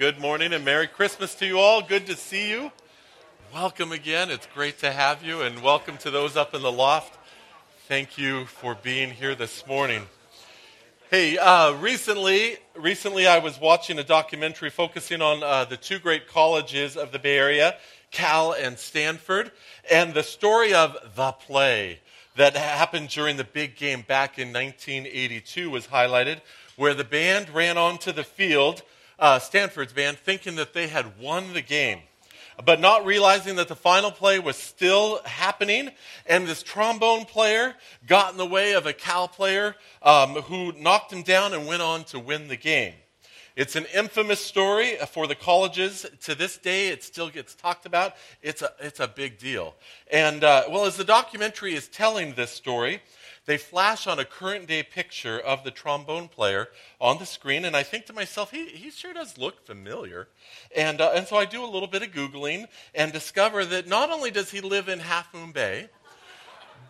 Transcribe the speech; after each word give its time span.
Good 0.00 0.18
morning 0.18 0.54
and 0.54 0.64
Merry 0.64 0.86
Christmas 0.86 1.34
to 1.34 1.46
you 1.46 1.58
all. 1.58 1.82
Good 1.82 2.06
to 2.06 2.16
see 2.16 2.48
you. 2.48 2.72
Welcome 3.52 3.92
again. 3.92 4.30
It's 4.30 4.46
great 4.54 4.78
to 4.78 4.90
have 4.90 5.22
you, 5.22 5.42
and 5.42 5.62
welcome 5.62 5.98
to 5.98 6.10
those 6.10 6.38
up 6.38 6.54
in 6.54 6.62
the 6.62 6.72
loft. 6.72 7.18
Thank 7.86 8.16
you 8.16 8.46
for 8.46 8.74
being 8.74 9.10
here 9.10 9.34
this 9.34 9.66
morning. 9.66 10.04
Hey, 11.10 11.36
uh, 11.36 11.74
recently, 11.74 12.56
recently 12.74 13.26
I 13.26 13.40
was 13.40 13.60
watching 13.60 13.98
a 13.98 14.02
documentary 14.02 14.70
focusing 14.70 15.20
on 15.20 15.42
uh, 15.42 15.66
the 15.66 15.76
two 15.76 15.98
great 15.98 16.26
colleges 16.26 16.96
of 16.96 17.12
the 17.12 17.18
Bay 17.18 17.36
Area, 17.36 17.76
Cal 18.10 18.54
and 18.54 18.78
Stanford, 18.78 19.52
and 19.90 20.14
the 20.14 20.22
story 20.22 20.72
of 20.72 20.96
the 21.14 21.32
play 21.32 21.98
that 22.36 22.56
happened 22.56 23.10
during 23.10 23.36
the 23.36 23.44
big 23.44 23.76
game 23.76 24.00
back 24.00 24.38
in 24.38 24.50
1982 24.50 25.68
was 25.68 25.88
highlighted, 25.88 26.40
where 26.76 26.94
the 26.94 27.04
band 27.04 27.50
ran 27.50 27.76
onto 27.76 28.12
the 28.12 28.24
field, 28.24 28.82
uh, 29.20 29.38
Stanford's 29.38 29.92
band, 29.92 30.18
thinking 30.18 30.56
that 30.56 30.72
they 30.72 30.88
had 30.88 31.18
won 31.20 31.52
the 31.52 31.62
game 31.62 32.00
but 32.64 32.80
not 32.80 33.04
realizing 33.06 33.56
that 33.56 33.68
the 33.68 33.76
final 33.76 34.10
play 34.10 34.38
was 34.38 34.56
still 34.56 35.20
happening. 35.24 35.90
And 36.26 36.46
this 36.46 36.62
trombone 36.62 37.24
player 37.24 37.74
got 38.06 38.32
in 38.32 38.38
the 38.38 38.46
way 38.46 38.74
of 38.74 38.86
a 38.86 38.92
Cal 38.92 39.28
player 39.28 39.76
um, 40.02 40.34
who 40.34 40.72
knocked 40.72 41.12
him 41.12 41.22
down 41.22 41.54
and 41.54 41.66
went 41.66 41.82
on 41.82 42.04
to 42.04 42.18
win 42.18 42.48
the 42.48 42.56
game. 42.56 42.94
It's 43.56 43.76
an 43.76 43.86
infamous 43.94 44.40
story 44.40 44.96
for 45.10 45.26
the 45.26 45.34
colleges. 45.34 46.06
To 46.22 46.34
this 46.34 46.56
day, 46.56 46.88
it 46.88 47.02
still 47.02 47.28
gets 47.28 47.54
talked 47.54 47.84
about. 47.84 48.14
It's 48.42 48.62
a, 48.62 48.70
it's 48.78 49.00
a 49.00 49.08
big 49.08 49.38
deal. 49.38 49.74
And, 50.10 50.44
uh, 50.44 50.64
well, 50.70 50.86
as 50.86 50.96
the 50.96 51.04
documentary 51.04 51.74
is 51.74 51.88
telling 51.88 52.34
this 52.34 52.50
story, 52.50 53.02
they 53.50 53.58
flash 53.58 54.06
on 54.06 54.20
a 54.20 54.24
current 54.24 54.68
day 54.68 54.80
picture 54.80 55.36
of 55.36 55.64
the 55.64 55.72
trombone 55.72 56.28
player 56.28 56.68
on 57.00 57.18
the 57.18 57.26
screen, 57.26 57.64
and 57.64 57.76
I 57.76 57.82
think 57.82 58.06
to 58.06 58.12
myself, 58.12 58.52
he, 58.52 58.66
he 58.66 58.92
sure 58.92 59.12
does 59.12 59.36
look 59.38 59.66
familiar. 59.66 60.28
And, 60.76 61.00
uh, 61.00 61.10
and 61.16 61.26
so 61.26 61.36
I 61.36 61.46
do 61.46 61.64
a 61.64 61.66
little 61.66 61.88
bit 61.88 62.04
of 62.04 62.12
Googling 62.12 62.68
and 62.94 63.12
discover 63.12 63.64
that 63.64 63.88
not 63.88 64.08
only 64.08 64.30
does 64.30 64.52
he 64.52 64.60
live 64.60 64.88
in 64.88 65.00
Half 65.00 65.34
Moon 65.34 65.50
Bay, 65.50 65.88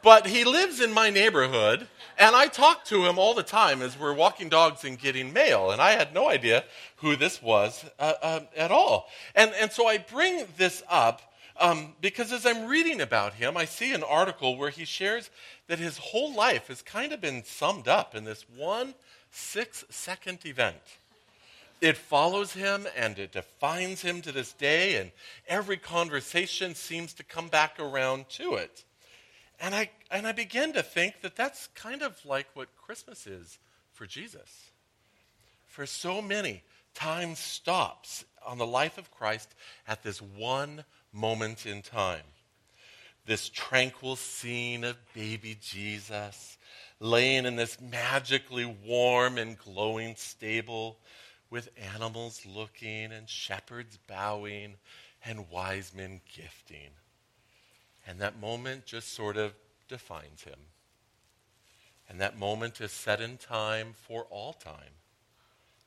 but 0.03 0.27
he 0.27 0.45
lives 0.45 0.83
in 0.83 0.93
my 0.93 1.09
neighborhood, 1.09 1.89
and 2.19 2.37
I 2.37 2.47
talk 2.47 2.85
to 2.87 3.07
him 3.07 3.19
all 3.19 3.33
the 3.33 3.43
time 3.43 3.81
as 3.81 3.99
we're 3.99 4.13
walking 4.13 4.51
dogs 4.51 4.85
and 4.85 4.99
getting 4.99 5.33
mail, 5.33 5.71
and 5.71 5.81
I 5.81 5.93
had 5.93 6.13
no 6.13 6.29
idea 6.29 6.65
who 6.97 7.17
this 7.17 7.41
was 7.41 7.87
uh, 7.99 8.13
uh, 8.21 8.41
at 8.55 8.71
all. 8.71 9.09
And, 9.35 9.51
and 9.59 9.73
so 9.73 9.87
I 9.87 9.97
bring 9.97 10.45
this 10.59 10.83
up 10.91 11.23
um, 11.61 11.93
because 12.01 12.33
as 12.33 12.47
I'm 12.47 12.67
reading 12.67 13.03
about 13.03 13.35
him, 13.35 13.57
I 13.57 13.67
see 13.67 13.93
an 13.93 14.03
article 14.03 14.57
where 14.57 14.71
he 14.71 14.87
shares 14.87 15.31
that 15.71 15.79
his 15.79 15.99
whole 15.99 16.35
life 16.35 16.67
has 16.67 16.83
kind 16.83 17.13
of 17.13 17.21
been 17.21 17.45
summed 17.45 17.87
up 17.87 18.17
in 18.17 18.25
this 18.25 18.45
one 18.57 18.93
six 19.31 19.85
second 19.89 20.45
event. 20.45 20.75
It 21.81 21.97
follows 21.97 22.53
him 22.53 22.89
and 22.97 23.17
it 23.21 23.31
defines 23.31 24.03
him 24.03 24.21
to 24.23 24.33
this 24.33 24.53
day, 24.53 24.97
and 24.97 25.13
every 25.47 25.77
conversation 25.77 26.75
seems 26.75 27.13
to 27.15 27.23
come 27.23 27.47
back 27.47 27.79
around 27.79 28.29
to 28.31 28.55
it. 28.55 28.85
And 29.61 29.73
I, 29.73 29.91
and 30.11 30.27
I 30.27 30.33
begin 30.33 30.73
to 30.73 30.83
think 30.83 31.21
that 31.21 31.37
that's 31.37 31.69
kind 31.69 32.03
of 32.03 32.19
like 32.25 32.49
what 32.55 32.77
Christmas 32.77 33.29
is 33.29 33.61
for 33.93 34.07
Jesus. 34.07 34.73
For 35.69 35.87
so 35.87 36.21
many, 36.21 36.65
time 36.95 37.37
stops 37.37 38.25
on 38.45 38.59
the 38.59 38.67
life 38.67 38.99
of 38.99 39.13
Christ 39.13 39.55
at 39.87 40.03
this 40.03 40.21
one 40.21 40.85
moment 41.13 41.65
in 41.65 41.83
time 41.83 42.25
this 43.31 43.49
tranquil 43.49 44.17
scene 44.17 44.83
of 44.83 44.97
baby 45.15 45.57
Jesus 45.63 46.59
laying 46.99 47.47
in 47.47 47.55
this 47.55 47.81
magically 47.81 48.65
warm 48.85 49.39
and 49.39 49.57
glowing 49.57 50.17
stable 50.17 50.99
with 51.49 51.69
animals 51.95 52.45
looking 52.45 53.13
and 53.13 53.29
shepherds 53.29 54.01
bowing 54.09 54.75
and 55.25 55.49
wise 55.49 55.93
men 55.97 56.21
gifting. 56.35 56.91
And 58.05 58.19
that 58.19 58.41
moment 58.41 58.85
just 58.85 59.15
sort 59.15 59.37
of 59.37 59.53
defines 59.87 60.43
him. 60.43 60.59
And 62.09 62.21
that 62.21 62.37
moment 62.37 62.81
is 62.81 62.91
set 62.91 63.21
in 63.21 63.37
time 63.37 63.95
for 64.09 64.27
all 64.29 64.55
time. 64.55 64.97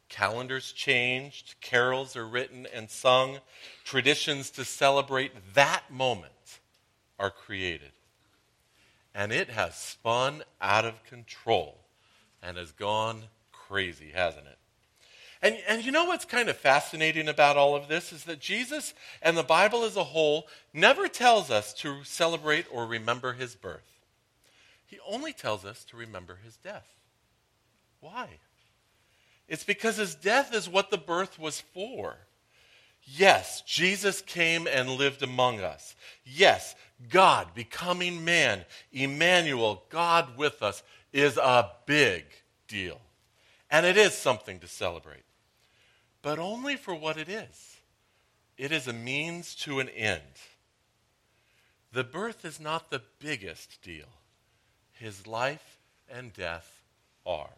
Calendars 0.07 0.71
changed, 0.71 1.55
carols 1.59 2.15
are 2.15 2.25
written 2.25 2.67
and 2.73 2.89
sung, 2.89 3.39
traditions 3.83 4.49
to 4.51 4.63
celebrate 4.63 5.33
that 5.55 5.91
moment 5.91 6.31
are 7.23 7.31
created. 7.31 7.93
And 9.15 9.31
it 9.31 9.49
has 9.49 9.75
spun 9.75 10.43
out 10.61 10.83
of 10.83 11.01
control 11.05 11.77
and 12.41 12.57
has 12.57 12.73
gone 12.73 13.23
crazy, 13.53 14.11
hasn't 14.13 14.45
it? 14.45 14.57
And, 15.41 15.57
and 15.69 15.85
you 15.85 15.93
know 15.93 16.03
what's 16.03 16.25
kind 16.25 16.49
of 16.49 16.57
fascinating 16.57 17.29
about 17.29 17.55
all 17.55 17.77
of 17.77 17.87
this 17.87 18.11
is 18.11 18.25
that 18.25 18.41
Jesus 18.41 18.93
and 19.21 19.37
the 19.37 19.43
Bible 19.43 19.85
as 19.85 19.95
a 19.95 20.03
whole 20.03 20.47
never 20.73 21.07
tells 21.07 21.49
us 21.49 21.73
to 21.75 22.03
celebrate 22.03 22.65
or 22.69 22.85
remember 22.85 23.31
his 23.31 23.55
birth. 23.55 24.01
He 24.85 24.99
only 25.07 25.31
tells 25.31 25.63
us 25.63 25.85
to 25.85 25.97
remember 25.97 26.39
his 26.43 26.57
death. 26.57 26.87
Why? 28.01 28.27
It's 29.47 29.63
because 29.63 29.95
his 29.95 30.15
death 30.15 30.53
is 30.53 30.67
what 30.67 30.91
the 30.91 30.97
birth 30.97 31.39
was 31.39 31.61
for. 31.61 32.17
Yes, 33.05 33.61
Jesus 33.61 34.21
came 34.21 34.67
and 34.67 34.89
lived 34.89 35.23
among 35.23 35.59
us. 35.59 35.95
Yes, 36.23 36.75
God 37.09 37.53
becoming 37.53 38.23
man, 38.23 38.65
Emmanuel, 38.91 39.83
God 39.89 40.37
with 40.37 40.63
us, 40.63 40.83
is 41.11 41.37
a 41.37 41.69
big 41.85 42.23
deal. 42.67 42.99
And 43.69 43.85
it 43.85 43.97
is 43.97 44.13
something 44.13 44.59
to 44.59 44.67
celebrate. 44.67 45.23
But 46.21 46.39
only 46.39 46.75
for 46.75 46.95
what 46.95 47.17
it 47.17 47.27
is. 47.27 47.77
It 48.57 48.71
is 48.71 48.87
a 48.87 48.93
means 48.93 49.55
to 49.55 49.79
an 49.79 49.89
end. 49.89 50.21
The 51.91 52.03
birth 52.03 52.45
is 52.45 52.59
not 52.59 52.89
the 52.89 53.01
biggest 53.19 53.81
deal. 53.81 54.07
His 54.93 55.27
life 55.27 55.77
and 56.09 56.31
death 56.33 56.81
are. 57.25 57.49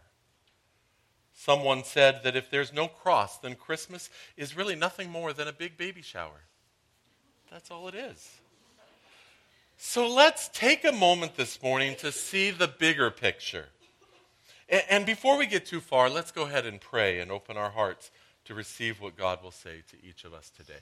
Someone 1.36 1.84
said 1.84 2.22
that 2.24 2.38
if 2.38 2.50
there's 2.50 2.72
no 2.72 2.88
cross, 2.88 3.38
then 3.38 3.56
Christmas 3.56 4.10
is 4.38 4.56
really 4.56 4.76
nothing 4.76 5.12
more 5.12 5.34
than 5.34 5.48
a 5.48 5.54
big 5.54 5.78
baby 5.78 6.02
shower. 6.02 6.42
That's 7.52 7.70
all 7.70 7.88
it 7.90 7.96
is. 7.96 8.40
So 9.78 10.08
let's 10.08 10.48
take 10.50 10.86
a 10.86 10.94
moment 10.94 11.36
this 11.36 11.62
morning 11.62 11.96
to 11.98 12.12
see 12.12 12.52
the 12.52 12.70
bigger 12.70 13.12
picture. 13.12 13.66
And 14.70 15.06
before 15.06 15.38
we 15.38 15.46
get 15.46 15.66
too 15.66 15.82
far, 15.82 16.10
let's 16.10 16.32
go 16.32 16.44
ahead 16.44 16.66
and 16.66 16.80
pray 16.80 17.20
and 17.20 17.30
open 17.30 17.58
our 17.58 17.70
hearts 17.70 18.10
to 18.46 18.56
receive 18.56 19.02
what 19.02 19.18
God 19.18 19.44
will 19.44 19.52
say 19.52 19.84
to 19.90 19.98
each 20.04 20.24
of 20.24 20.34
us 20.34 20.50
today. 20.50 20.80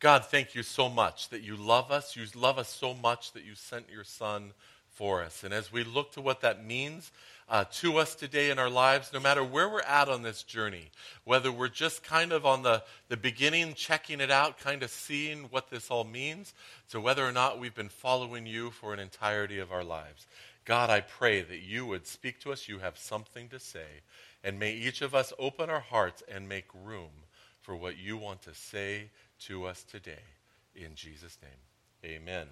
God, 0.00 0.24
thank 0.24 0.56
you 0.56 0.64
so 0.64 0.88
much 0.88 1.28
that 1.28 1.42
you 1.42 1.54
love 1.54 1.92
us. 1.92 2.16
You 2.16 2.26
love 2.34 2.58
us 2.58 2.68
so 2.68 2.92
much 2.92 3.32
that 3.32 3.44
you 3.44 3.54
sent 3.54 3.88
your 3.88 4.02
Son 4.02 4.52
for 4.94 5.22
us. 5.22 5.44
And 5.44 5.52
as 5.54 5.72
we 5.72 5.84
look 5.84 6.12
to 6.12 6.20
what 6.20 6.40
that 6.42 6.64
means, 6.64 7.10
uh, 7.48 7.64
to 7.70 7.98
us 7.98 8.14
today 8.14 8.50
in 8.50 8.58
our 8.58 8.70
lives, 8.70 9.12
no 9.12 9.20
matter 9.20 9.44
where 9.44 9.68
we're 9.68 9.80
at 9.80 10.08
on 10.08 10.22
this 10.22 10.42
journey, 10.42 10.90
whether 11.24 11.52
we're 11.52 11.68
just 11.68 12.02
kind 12.02 12.32
of 12.32 12.46
on 12.46 12.62
the, 12.62 12.82
the 13.08 13.16
beginning, 13.16 13.74
checking 13.74 14.20
it 14.20 14.30
out, 14.30 14.58
kind 14.58 14.82
of 14.82 14.90
seeing 14.90 15.44
what 15.50 15.68
this 15.68 15.90
all 15.90 16.04
means, 16.04 16.54
to 16.88 17.00
whether 17.00 17.26
or 17.26 17.32
not 17.32 17.60
we've 17.60 17.74
been 17.74 17.88
following 17.88 18.46
you 18.46 18.70
for 18.70 18.94
an 18.94 19.00
entirety 19.00 19.58
of 19.58 19.70
our 19.70 19.84
lives. 19.84 20.26
God, 20.64 20.88
I 20.88 21.00
pray 21.00 21.42
that 21.42 21.60
you 21.60 21.84
would 21.86 22.06
speak 22.06 22.40
to 22.40 22.52
us. 22.52 22.68
You 22.68 22.78
have 22.78 22.96
something 22.96 23.48
to 23.48 23.58
say. 23.58 24.00
And 24.44 24.58
may 24.58 24.72
each 24.72 25.02
of 25.02 25.14
us 25.14 25.32
open 25.38 25.68
our 25.68 25.80
hearts 25.80 26.22
and 26.32 26.48
make 26.48 26.66
room 26.84 27.10
for 27.60 27.76
what 27.76 27.98
you 27.98 28.16
want 28.16 28.42
to 28.42 28.54
say 28.54 29.10
to 29.40 29.66
us 29.66 29.82
today. 29.82 30.22
In 30.74 30.94
Jesus' 30.94 31.36
name, 31.42 32.14
amen. 32.16 32.46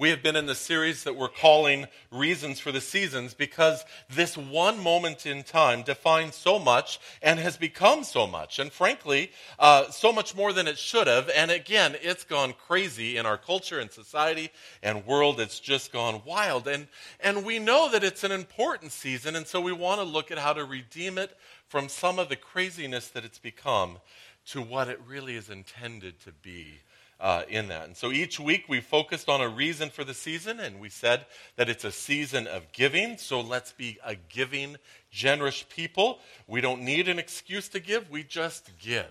We 0.00 0.10
have 0.10 0.22
been 0.22 0.36
in 0.36 0.46
the 0.46 0.54
series 0.54 1.02
that 1.02 1.16
we're 1.16 1.26
calling 1.26 1.88
Reasons 2.12 2.60
for 2.60 2.70
the 2.70 2.80
Seasons 2.80 3.34
because 3.34 3.84
this 4.08 4.36
one 4.36 4.80
moment 4.80 5.26
in 5.26 5.42
time 5.42 5.82
defines 5.82 6.36
so 6.36 6.60
much 6.60 7.00
and 7.20 7.40
has 7.40 7.56
become 7.56 8.04
so 8.04 8.24
much. 8.24 8.60
And 8.60 8.70
frankly, 8.70 9.32
uh, 9.58 9.90
so 9.90 10.12
much 10.12 10.36
more 10.36 10.52
than 10.52 10.68
it 10.68 10.78
should 10.78 11.08
have. 11.08 11.28
And 11.34 11.50
again, 11.50 11.96
it's 12.00 12.22
gone 12.22 12.54
crazy 12.68 13.16
in 13.16 13.26
our 13.26 13.36
culture 13.36 13.80
and 13.80 13.90
society 13.90 14.50
and 14.84 15.04
world. 15.04 15.40
It's 15.40 15.58
just 15.58 15.92
gone 15.92 16.22
wild. 16.24 16.68
And, 16.68 16.86
and 17.18 17.44
we 17.44 17.58
know 17.58 17.90
that 17.90 18.04
it's 18.04 18.22
an 18.22 18.30
important 18.30 18.92
season. 18.92 19.34
And 19.34 19.48
so 19.48 19.60
we 19.60 19.72
want 19.72 20.00
to 20.00 20.06
look 20.06 20.30
at 20.30 20.38
how 20.38 20.52
to 20.52 20.64
redeem 20.64 21.18
it 21.18 21.36
from 21.66 21.88
some 21.88 22.20
of 22.20 22.28
the 22.28 22.36
craziness 22.36 23.08
that 23.08 23.24
it's 23.24 23.40
become 23.40 23.98
to 24.46 24.62
what 24.62 24.86
it 24.86 25.00
really 25.08 25.34
is 25.34 25.50
intended 25.50 26.20
to 26.20 26.30
be 26.30 26.82
uh, 27.20 27.42
in 27.48 27.68
that. 27.68 27.86
And 27.86 27.96
so 27.96 28.10
each 28.10 28.38
week 28.38 28.64
we 28.68 28.80
focused 28.80 29.28
on 29.28 29.40
a 29.40 29.48
reason 29.48 29.90
for 29.90 30.04
the 30.04 30.14
season, 30.14 30.60
and 30.60 30.80
we 30.80 30.88
said 30.88 31.26
that 31.56 31.68
it's 31.68 31.84
a 31.84 31.92
season 31.92 32.46
of 32.46 32.70
giving. 32.72 33.18
So 33.18 33.40
let's 33.40 33.72
be 33.72 33.98
a 34.04 34.14
giving, 34.14 34.76
generous 35.10 35.64
people. 35.68 36.20
We 36.46 36.60
don't 36.60 36.82
need 36.82 37.08
an 37.08 37.18
excuse 37.18 37.68
to 37.70 37.80
give, 37.80 38.10
we 38.10 38.22
just 38.22 38.70
give. 38.78 39.06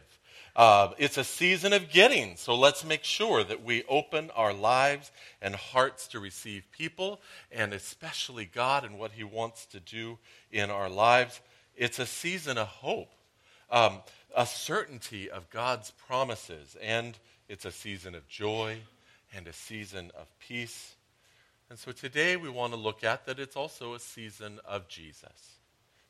Uh, 0.55 0.93
it's 0.97 1.19
a 1.19 1.23
season 1.23 1.71
of 1.71 1.91
getting, 1.91 2.35
so 2.35 2.55
let's 2.55 2.83
make 2.83 3.03
sure 3.03 3.43
that 3.43 3.63
we 3.63 3.83
open 3.87 4.31
our 4.35 4.53
lives 4.53 5.11
and 5.39 5.53
hearts 5.53 6.07
to 6.07 6.19
receive 6.19 6.63
people, 6.71 7.21
and 7.51 7.73
especially 7.73 8.45
God 8.45 8.83
and 8.83 8.97
what 8.97 9.11
He 9.11 9.23
wants 9.23 9.67
to 9.67 9.79
do 9.79 10.17
in 10.51 10.71
our 10.71 10.89
lives. 10.89 11.41
It's 11.75 11.99
a 11.99 12.07
season 12.07 12.57
of 12.57 12.67
hope 12.67 13.09
um, 13.69 13.99
a 14.35 14.45
certainty 14.45 15.29
of 15.29 15.49
God's 15.49 15.91
promises. 15.91 16.75
And 16.81 17.17
it's 17.49 17.65
a 17.65 17.71
season 17.71 18.15
of 18.15 18.27
joy 18.27 18.77
and 19.35 19.47
a 19.47 19.53
season 19.53 20.11
of 20.19 20.27
peace. 20.39 20.95
And 21.69 21.77
so 21.77 21.91
today 21.91 22.37
we 22.37 22.49
want 22.49 22.73
to 22.73 22.79
look 22.79 23.03
at 23.03 23.25
that 23.25 23.39
it's 23.39 23.55
also 23.55 23.93
a 23.93 23.99
season 23.99 24.59
of 24.65 24.87
Jesus. 24.87 25.57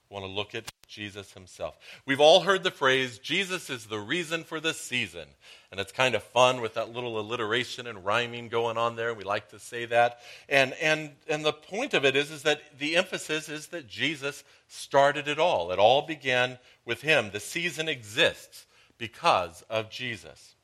We 0.09 0.13
want 0.13 0.25
to 0.25 0.31
look 0.31 0.55
at 0.55 0.71
Jesus 0.87 1.33
himself. 1.33 1.77
We've 2.05 2.21
all 2.21 2.41
heard 2.41 2.63
the 2.63 2.71
phrase, 2.71 3.19
Jesus 3.19 3.69
is 3.69 3.85
the 3.85 3.99
reason 3.99 4.43
for 4.43 4.59
this 4.59 4.79
season. 4.79 5.27
And 5.69 5.79
it's 5.79 5.91
kind 5.91 6.15
of 6.15 6.23
fun 6.23 6.61
with 6.61 6.75
that 6.75 6.93
little 6.93 7.19
alliteration 7.19 7.87
and 7.87 8.05
rhyming 8.05 8.47
going 8.47 8.77
on 8.77 8.95
there. 8.95 9.13
We 9.13 9.25
like 9.25 9.49
to 9.49 9.59
say 9.59 9.85
that. 9.85 10.19
And, 10.47 10.73
and, 10.81 11.11
and 11.27 11.43
the 11.43 11.53
point 11.53 11.93
of 11.93 12.05
it 12.05 12.15
is, 12.15 12.31
is 12.31 12.43
that 12.43 12.61
the 12.79 12.95
emphasis 12.95 13.49
is 13.49 13.67
that 13.67 13.87
Jesus 13.87 14.43
started 14.69 15.27
it 15.27 15.39
all. 15.39 15.71
It 15.71 15.79
all 15.79 16.03
began 16.03 16.57
with 16.85 17.01
him. 17.01 17.31
The 17.31 17.41
season 17.41 17.89
exists 17.89 18.65
because 18.97 19.63
of 19.69 19.89
Jesus. 19.89 20.55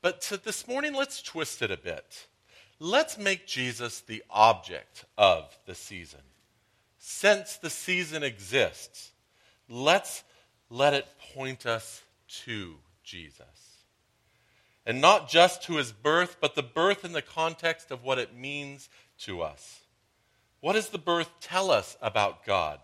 But 0.00 0.20
to 0.22 0.36
this 0.36 0.68
morning, 0.68 0.94
let's 0.94 1.22
twist 1.22 1.62
it 1.62 1.70
a 1.70 1.76
bit. 1.76 2.26
Let's 2.78 3.18
make 3.18 3.46
Jesus 3.46 4.00
the 4.00 4.22
object 4.30 5.04
of 5.16 5.56
the 5.66 5.74
season. 5.74 6.20
Since 6.98 7.56
the 7.56 7.70
season 7.70 8.22
exists, 8.22 9.10
let's 9.68 10.22
let 10.70 10.94
it 10.94 11.06
point 11.34 11.66
us 11.66 12.02
to 12.44 12.76
Jesus. 13.02 13.44
And 14.86 15.00
not 15.00 15.28
just 15.28 15.64
to 15.64 15.76
his 15.76 15.92
birth, 15.92 16.36
but 16.40 16.54
the 16.54 16.62
birth 16.62 17.04
in 17.04 17.12
the 17.12 17.22
context 17.22 17.90
of 17.90 18.04
what 18.04 18.18
it 18.18 18.34
means 18.34 18.88
to 19.20 19.42
us. 19.42 19.80
What 20.60 20.74
does 20.74 20.88
the 20.88 20.98
birth 20.98 21.28
tell 21.40 21.70
us 21.70 21.96
about 22.00 22.44
God? 22.44 22.80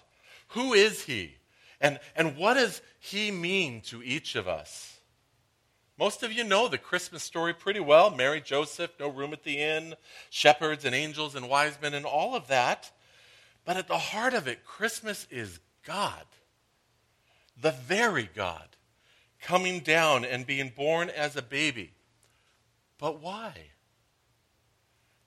Who 0.48 0.74
is 0.74 1.02
he? 1.02 1.36
And, 1.80 2.00
and 2.16 2.36
what 2.36 2.54
does 2.54 2.82
he 2.98 3.30
mean 3.30 3.80
to 3.82 4.02
each 4.02 4.36
of 4.36 4.48
us? 4.48 4.93
Most 5.98 6.22
of 6.22 6.32
you 6.32 6.44
know 6.44 6.68
the 6.68 6.78
Christmas 6.78 7.22
story 7.22 7.54
pretty 7.54 7.80
well 7.80 8.10
Mary, 8.10 8.40
Joseph, 8.40 8.92
no 8.98 9.08
room 9.08 9.32
at 9.32 9.44
the 9.44 9.58
inn, 9.58 9.94
shepherds 10.30 10.84
and 10.84 10.94
angels 10.94 11.34
and 11.34 11.48
wise 11.48 11.78
men, 11.80 11.94
and 11.94 12.04
all 12.04 12.34
of 12.34 12.48
that. 12.48 12.90
But 13.64 13.76
at 13.76 13.88
the 13.88 13.98
heart 13.98 14.34
of 14.34 14.46
it, 14.46 14.64
Christmas 14.64 15.26
is 15.30 15.60
God 15.86 16.24
the 17.60 17.72
very 17.72 18.28
God, 18.34 18.68
coming 19.40 19.80
down 19.80 20.24
and 20.24 20.46
being 20.46 20.72
born 20.74 21.10
as 21.10 21.36
a 21.36 21.42
baby. 21.42 21.92
But 22.98 23.20
why? 23.20 23.52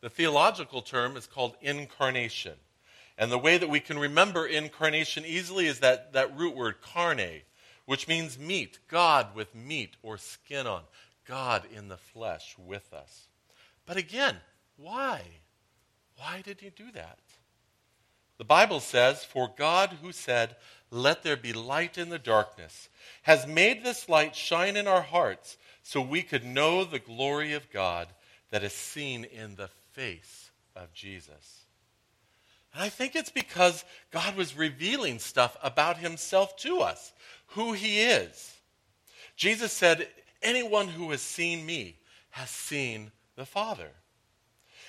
The 0.01 0.09
theological 0.09 0.81
term 0.81 1.17
is 1.17 1.27
called 1.27 1.55
incarnation. 1.61 2.53
And 3.17 3.31
the 3.31 3.37
way 3.37 3.57
that 3.57 3.69
we 3.69 3.79
can 3.79 3.97
remember 3.97 4.45
incarnation 4.45 5.25
easily 5.25 5.65
is 5.65 5.79
that, 5.79 6.13
that 6.13 6.37
root 6.37 6.55
word, 6.55 6.81
carne, 6.81 7.41
which 7.87 8.07
means 8.07 8.37
meat, 8.37 8.77
God 8.87 9.33
with 9.33 9.55
meat 9.55 9.95
or 10.03 10.19
skin 10.19 10.67
on, 10.67 10.83
God 11.25 11.63
in 11.75 11.87
the 11.87 11.97
flesh 11.97 12.55
with 12.63 12.93
us. 12.93 13.27
But 13.87 13.97
again, 13.97 14.35
why? 14.77 15.21
Why 16.17 16.41
did 16.43 16.61
he 16.61 16.69
do 16.69 16.91
that? 16.93 17.17
The 18.37 18.45
Bible 18.45 18.79
says, 18.79 19.23
For 19.23 19.51
God 19.57 19.97
who 20.01 20.11
said, 20.11 20.55
let 20.89 21.23
there 21.23 21.37
be 21.37 21.53
light 21.53 21.97
in 21.97 22.09
the 22.09 22.19
darkness, 22.19 22.89
has 23.23 23.45
made 23.45 23.83
this 23.83 24.07
light 24.07 24.35
shine 24.35 24.77
in 24.77 24.87
our 24.87 25.01
hearts 25.01 25.57
so 25.83 26.01
we 26.01 26.21
could 26.21 26.45
know 26.45 26.83
the 26.83 26.99
glory 26.99 27.53
of 27.53 27.71
God 27.71 28.07
that 28.51 28.63
is 28.63 28.73
seen 28.73 29.25
in 29.25 29.55
the 29.55 29.69
face 29.91 30.51
of 30.75 30.93
Jesus. 30.93 31.66
And 32.73 32.83
I 32.83 32.89
think 32.89 33.15
it's 33.15 33.31
because 33.31 33.83
God 34.11 34.35
was 34.35 34.57
revealing 34.57 35.19
stuff 35.19 35.57
about 35.63 35.97
himself 35.97 36.55
to 36.57 36.79
us, 36.79 37.13
who 37.47 37.73
he 37.73 38.01
is. 38.01 38.55
Jesus 39.35 39.71
said, 39.71 40.07
Anyone 40.41 40.87
who 40.87 41.09
has 41.11 41.21
seen 41.21 41.65
me 41.65 41.97
has 42.29 42.49
seen 42.49 43.11
the 43.35 43.45
Father. 43.45 43.89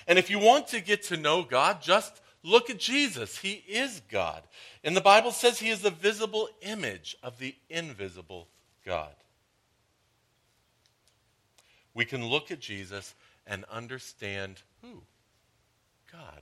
And 0.07 0.19
if 0.19 0.29
you 0.29 0.39
want 0.39 0.67
to 0.69 0.79
get 0.79 1.03
to 1.03 1.17
know 1.17 1.43
God, 1.43 1.81
just 1.81 2.21
Look 2.43 2.69
at 2.69 2.79
Jesus. 2.79 3.37
He 3.37 3.63
is 3.67 4.01
God. 4.09 4.43
And 4.83 4.95
the 4.95 5.01
Bible 5.01 5.31
says 5.31 5.59
he 5.59 5.69
is 5.69 5.81
the 5.81 5.89
visible 5.89 6.49
image 6.61 7.17
of 7.21 7.37
the 7.37 7.55
invisible 7.69 8.47
God. 8.85 9.13
We 11.93 12.05
can 12.05 12.25
look 12.25 12.49
at 12.49 12.61
Jesus 12.61 13.13
and 13.45 13.65
understand 13.65 14.61
who? 14.81 15.01
God. 16.11 16.41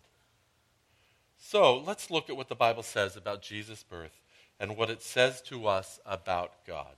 So 1.49 1.77
let's 1.77 2.11
look 2.11 2.29
at 2.29 2.35
what 2.35 2.49
the 2.49 2.55
Bible 2.55 2.83
says 2.83 3.15
about 3.15 3.41
Jesus' 3.41 3.81
birth 3.81 4.19
and 4.59 4.75
what 4.75 4.89
it 4.89 5.01
says 5.01 5.41
to 5.43 5.65
us 5.65 5.97
about 6.05 6.51
God. 6.67 6.91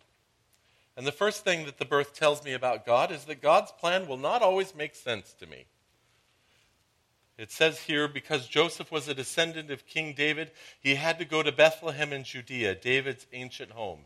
And 0.97 1.05
the 1.05 1.11
first 1.11 1.43
thing 1.43 1.67
that 1.67 1.77
the 1.77 1.85
birth 1.85 2.15
tells 2.15 2.43
me 2.43 2.53
about 2.53 2.83
God 2.83 3.11
is 3.11 3.25
that 3.25 3.43
God's 3.43 3.71
plan 3.71 4.07
will 4.07 4.17
not 4.17 4.41
always 4.41 4.73
make 4.73 4.95
sense 4.95 5.33
to 5.33 5.45
me. 5.45 5.65
It 7.37 7.51
says 7.51 7.81
here, 7.81 8.07
because 8.07 8.47
Joseph 8.47 8.91
was 8.91 9.07
a 9.07 9.13
descendant 9.13 9.69
of 9.69 9.85
King 9.85 10.15
David, 10.17 10.49
he 10.81 10.95
had 10.95 11.19
to 11.19 11.25
go 11.25 11.43
to 11.43 11.51
Bethlehem 11.51 12.11
in 12.11 12.23
Judea, 12.23 12.73
David's 12.73 13.27
ancient 13.31 13.69
home. 13.69 13.99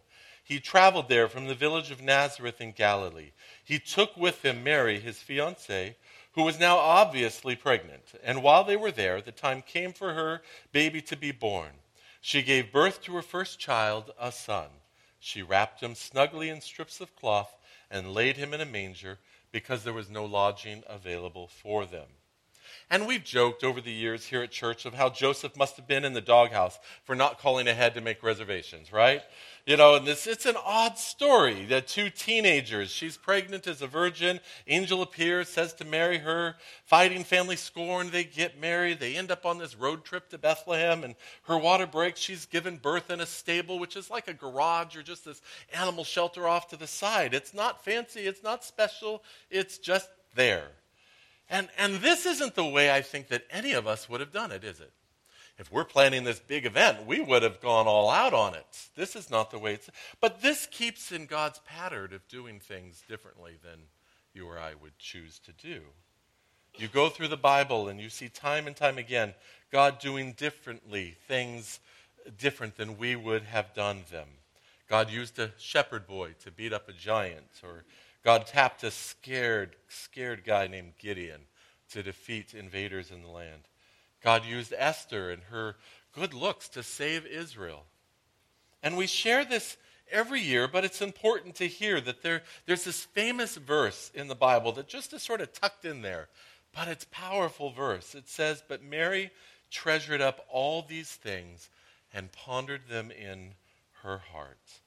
He 0.44 0.60
traveled 0.60 1.07
there 1.07 1.30
from 1.30 1.48
the 1.48 1.56
village 1.56 1.89
of 1.89 2.01
Nazareth 2.01 2.60
in 2.60 2.74
Galilee. 2.74 3.31
He 3.63 3.80
took 3.80 4.18
with 4.18 4.44
him 4.44 4.62
Mary, 4.62 5.00
his 5.00 5.19
fiancée, 5.19 5.96
who 6.33 6.44
was 6.44 6.59
now 6.59 6.77
obviously 6.77 7.56
pregnant. 7.56 8.13
And 8.24 8.44
while 8.44 8.63
they 8.63 8.75
were 8.75 8.91
there, 8.91 9.21
the 9.21 9.31
time 9.31 9.62
came 9.62 9.94
for 9.94 10.13
her 10.13 10.41
baby 10.71 11.01
to 11.03 11.15
be 11.15 11.31
born. 11.31 11.71
She 12.21 12.41
gave 12.41 12.71
birth 12.71 13.01
to 13.03 13.15
her 13.15 13.21
first 13.21 13.59
child, 13.59 14.12
a 14.19 14.31
son. 14.31 14.69
She 15.19 15.41
wrapped 15.41 15.81
him 15.81 15.95
snugly 15.95 16.50
in 16.50 16.62
strips 16.62 17.00
of 17.00 17.15
cloth 17.15 17.56
and 17.89 18.13
laid 18.13 18.38
him 18.38 18.53
in 18.53 18.62
a 18.62 18.65
manger 18.65 19.19
because 19.51 19.83
there 19.83 19.94
was 19.94 20.09
no 20.09 20.25
lodging 20.25 20.83
available 20.88 21.47
for 21.47 21.85
them. 21.85 22.07
And 22.94 23.07
we've 23.07 23.24
joked 23.24 23.63
over 23.63 23.81
the 23.81 23.92
years 23.92 24.28
here 24.28 24.44
at 24.44 24.51
church 24.51 24.86
of 24.86 24.94
how 24.94 25.10
Joseph 25.10 25.57
must 25.57 25.78
have 25.78 25.88
been 25.88 26.06
in 26.06 26.13
the 26.13 26.22
doghouse 26.22 26.78
for 27.06 27.16
not 27.16 27.40
calling 27.40 27.68
ahead 27.68 27.95
to 27.95 28.01
make 28.01 28.22
reservations, 28.22 28.94
right? 28.94 29.24
You 29.66 29.78
know, 29.78 29.95
and 29.95 30.06
this 30.06 30.28
it's 30.28 30.45
an 30.45 30.57
odd 30.63 31.00
story. 31.00 31.66
The 31.66 31.81
two 31.81 32.12
teenagers, 32.12 32.92
she's 32.92 33.18
pregnant 33.18 33.66
as 33.66 33.81
a 33.81 33.88
virgin, 33.88 34.40
angel 34.68 35.01
appears, 35.01 35.50
says 35.50 35.74
to 35.75 35.86
marry 35.86 36.19
her, 36.19 36.56
fighting 36.86 37.24
family 37.24 37.56
scorn, 37.56 38.12
they 38.12 38.25
get 38.25 38.62
married, 38.62 39.00
they 39.00 39.16
end 39.16 39.31
up 39.31 39.44
on 39.44 39.57
this 39.57 39.75
road 39.75 40.06
trip 40.06 40.30
to 40.30 40.38
Bethlehem, 40.38 41.04
and 41.04 41.16
her 41.46 41.57
water 41.57 41.88
breaks, 41.88 42.19
she's 42.19 42.46
given 42.46 42.78
birth 42.78 43.10
in 43.10 43.22
a 43.22 43.25
stable, 43.25 43.80
which 43.80 43.96
is 43.96 44.12
like 44.12 44.28
a 44.28 44.36
garage 44.36 44.96
or 44.96 45.01
just 45.01 45.25
this 45.25 45.42
animal 45.74 46.04
shelter 46.04 46.48
off 46.48 46.68
to 46.68 46.78
the 46.78 46.86
side. 46.86 47.34
It's 47.34 47.56
not 47.56 47.84
fancy, 47.84 48.27
it's 48.27 48.44
not 48.44 48.63
special, 48.63 49.24
it's 49.50 49.79
just 49.79 50.10
there. 50.36 50.67
And, 51.53 51.69
and 51.77 51.98
this 51.98 52.25
isn't 52.25 52.55
the 52.55 52.65
way 52.65 52.91
I 52.91 53.03
think 53.03 53.27
that 53.27 53.45
any 53.51 53.74
of 53.74 53.86
us 53.86 54.10
would 54.10 54.22
have 54.22 54.31
done 54.31 54.51
it, 54.51 54.63
is 54.63 54.79
it? 54.79 54.91
If 55.60 55.72
we're 55.72 55.86
planning 55.86 56.24
this 56.24 56.39
big 56.39 56.65
event, 56.65 57.05
we 57.05 57.22
would 57.22 57.43
have 57.43 57.62
gone 57.62 57.86
all 57.86 58.10
out 58.10 58.33
on 58.33 58.55
it. 58.55 58.65
This 58.95 59.15
is 59.15 59.29
not 59.29 59.51
the 59.51 59.60
way 59.60 59.75
it's. 59.75 59.88
But 60.19 60.41
this 60.41 60.65
keeps 60.65 61.12
in 61.12 61.27
God's 61.27 61.60
pattern 61.60 62.12
of 62.12 62.27
doing 62.27 62.60
things 62.60 63.03
differently 63.07 63.60
than 63.63 63.81
you 64.33 64.48
or 64.48 64.57
I 64.57 64.74
would 64.81 64.98
choose 64.98 65.38
to 65.45 65.51
do. 65.51 65.81
You 66.79 66.88
go 66.88 67.07
through 67.07 67.27
the 67.27 67.38
Bible 67.38 67.88
and 67.88 68.01
you 68.01 68.10
see 68.10 68.29
time 68.29 68.65
and 68.65 68.75
time 68.75 68.98
again 68.98 69.36
God 69.72 70.00
doing 70.00 70.33
differently 70.33 71.17
things 71.27 71.79
different 72.36 72.77
than 72.77 72.98
we 72.98 73.15
would 73.15 73.43
have 73.43 73.75
done 73.75 74.05
them. 74.12 74.27
God 74.89 75.12
used 75.12 75.38
a 75.38 75.51
shepherd 75.60 76.07
boy 76.07 76.33
to 76.43 76.50
beat 76.50 76.74
up 76.74 76.89
a 76.89 76.93
giant, 76.93 77.50
or 77.63 77.83
God 78.24 78.48
tapped 78.48 78.84
a 78.84 78.92
scared, 78.92 79.75
scared 79.88 80.44
guy 80.46 80.68
named 80.68 80.94
Gideon 80.98 81.42
to 81.92 82.03
defeat 82.03 82.53
invaders 82.53 83.12
in 83.12 83.22
the 83.22 83.30
land. 83.30 83.68
God 84.22 84.46
used 84.46 84.74
Esther 84.77 85.30
and 85.32 85.44
her 85.44 85.75
good 86.13 86.34
looks 86.34 86.70
to 86.70 86.84
save 86.84 87.25
Israel. 87.25 87.84
And 88.82 88.96
we 88.96 89.08
share 89.08 89.44
this 89.44 89.77
every 90.10 90.39
year, 90.39 90.68
but 90.68 90.86
it's 90.86 91.01
important 91.01 91.56
to 91.56 91.68
hear 91.68 92.00
that 92.01 92.22
there, 92.22 92.44
there's 92.65 92.86
this 92.86 93.03
famous 93.03 93.56
verse 93.56 94.12
in 94.13 94.27
the 94.27 94.36
Bible 94.36 94.72
that 94.74 94.88
just 94.88 95.13
is 95.13 95.24
sort 95.24 95.42
of 95.42 95.51
tucked 95.51 95.86
in 95.86 96.01
there, 96.01 96.30
but 96.74 96.88
it's 96.88 97.06
powerful 97.12 97.72
verse. 97.72 98.15
It 98.15 98.30
says, 98.30 98.63
But 98.68 98.84
Mary 98.84 99.32
treasured 99.70 100.22
up 100.22 100.46
all 100.50 100.84
these 100.84 101.12
things 101.12 101.70
and 102.13 102.32
pondered 102.32 102.88
them 102.88 103.12
in 103.12 103.56
her 104.03 104.20
heart. 104.20 104.82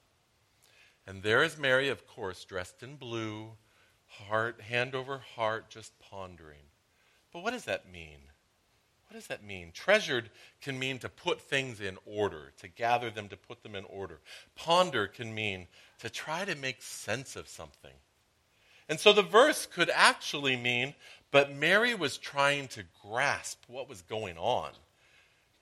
And 1.07 1.23
there 1.23 1.43
is 1.43 1.57
Mary, 1.57 1.89
of 1.89 2.07
course, 2.07 2.45
dressed 2.45 2.83
in 2.83 2.97
blue, 2.97 3.53
heart, 4.07 4.61
hand 4.61 4.95
over 4.95 5.19
heart, 5.19 5.71
just 5.71 5.99
pondering. 5.99 6.65
But 7.33 7.43
what 7.43 7.53
does 7.53 7.65
that 7.65 7.91
mean? 7.91 8.19
What 9.09 9.15
does 9.15 9.29
that 9.29 9.45
mean? 9.45 9.71
Treasured 9.73 10.31
can 10.61 10.79
mean 10.79 10.99
to 10.99 11.09
put 11.09 11.41
things 11.41 11.81
in 11.81 11.97
order, 12.05 12.53
to 12.61 12.67
gather 12.67 13.09
them, 13.09 13.29
to 13.29 13.37
put 13.37 13.63
them 13.63 13.77
in 13.77 13.85
order. 13.85 14.19
Ponder 14.57 15.07
can 15.07 15.33
mean 15.33 15.69
to 16.01 16.11
try 16.11 16.45
to 16.45 16.57
make 16.57 16.83
sense 16.83 17.37
of 17.37 17.49
something. 17.49 17.95
And 18.89 18.99
so 18.99 19.13
the 19.13 19.23
verse 19.23 19.67
could 19.67 19.91
actually 19.91 20.57
mean, 20.57 20.95
but 21.31 21.55
Mary 21.55 21.95
was 21.95 22.19
trying 22.19 22.67
to 22.69 22.85
grasp 23.03 23.63
what 23.69 23.89
was 23.89 24.03
going 24.03 24.39
on 24.39 24.71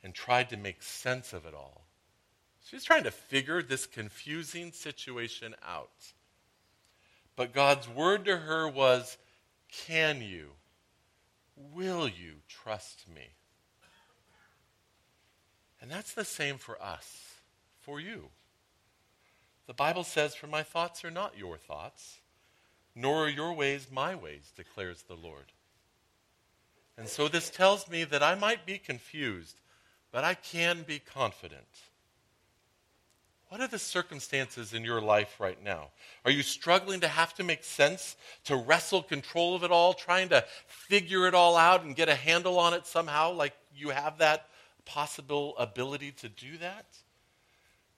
and 0.03 0.15
tried 0.15 0.51
to 0.51 0.57
make 0.57 0.83
sense 0.83 1.33
of 1.33 1.45
it 1.45 1.55
all. 1.55 1.84
She's 2.65 2.85
trying 2.85 3.05
to 3.05 3.11
figure 3.11 3.63
this 3.63 3.87
confusing 3.87 4.73
situation 4.73 5.55
out. 5.67 6.13
But 7.37 7.53
God's 7.53 7.89
word 7.89 8.25
to 8.25 8.39
her 8.39 8.67
was, 8.67 9.19
Can 9.71 10.23
you, 10.23 10.53
will 11.57 12.09
you 12.09 12.37
trust 12.49 13.05
me? 13.15 13.29
And 15.81 15.91
that's 15.91 16.15
the 16.15 16.25
same 16.25 16.57
for 16.57 16.83
us, 16.83 17.35
for 17.83 18.01
you. 18.01 18.31
The 19.67 19.75
Bible 19.75 20.05
says, 20.05 20.35
For 20.35 20.47
my 20.47 20.63
thoughts 20.63 21.05
are 21.05 21.11
not 21.11 21.37
your 21.37 21.59
thoughts, 21.59 22.21
nor 22.95 23.27
are 23.27 23.29
your 23.29 23.53
ways 23.53 23.89
my 23.93 24.15
ways, 24.15 24.53
declares 24.57 25.03
the 25.03 25.17
Lord. 25.17 25.53
And 26.97 27.09
so 27.09 27.29
this 27.29 27.51
tells 27.51 27.91
me 27.91 28.05
that 28.05 28.23
I 28.23 28.35
might 28.35 28.65
be 28.65 28.79
confused, 28.79 29.61
but 30.11 30.25
I 30.25 30.33
can 30.33 30.83
be 30.83 30.99
confident. 30.99 31.67
What 33.49 33.61
are 33.61 33.69
the 33.69 33.79
circumstances 33.79 34.73
in 34.73 34.85
your 34.85 35.01
life 35.01 35.39
right 35.39 35.63
now? 35.63 35.91
Are 36.25 36.31
you 36.31 36.43
struggling 36.43 37.01
to 37.01 37.09
have 37.09 37.35
to 37.35 37.45
make 37.45 37.63
sense, 37.63 38.17
to 38.45 38.57
wrestle 38.57 39.03
control 39.03 39.55
of 39.55 39.63
it 39.63 39.71
all, 39.71 39.95
trying 39.95 40.31
to 40.31 40.45
figure 40.67 41.29
it 41.29 41.35
all 41.35 41.57
out 41.57 41.85
and 41.85 41.95
get 41.95 42.09
a 42.09 42.15
handle 42.15 42.59
on 42.59 42.75
it 42.75 42.87
somehow, 42.87 43.33
like 43.33 43.55
you 43.75 43.91
have 43.91 44.19
that 44.19 44.49
possible 44.85 45.57
ability 45.57 46.13
to 46.13 46.29
do 46.29 46.57
that? 46.59 46.87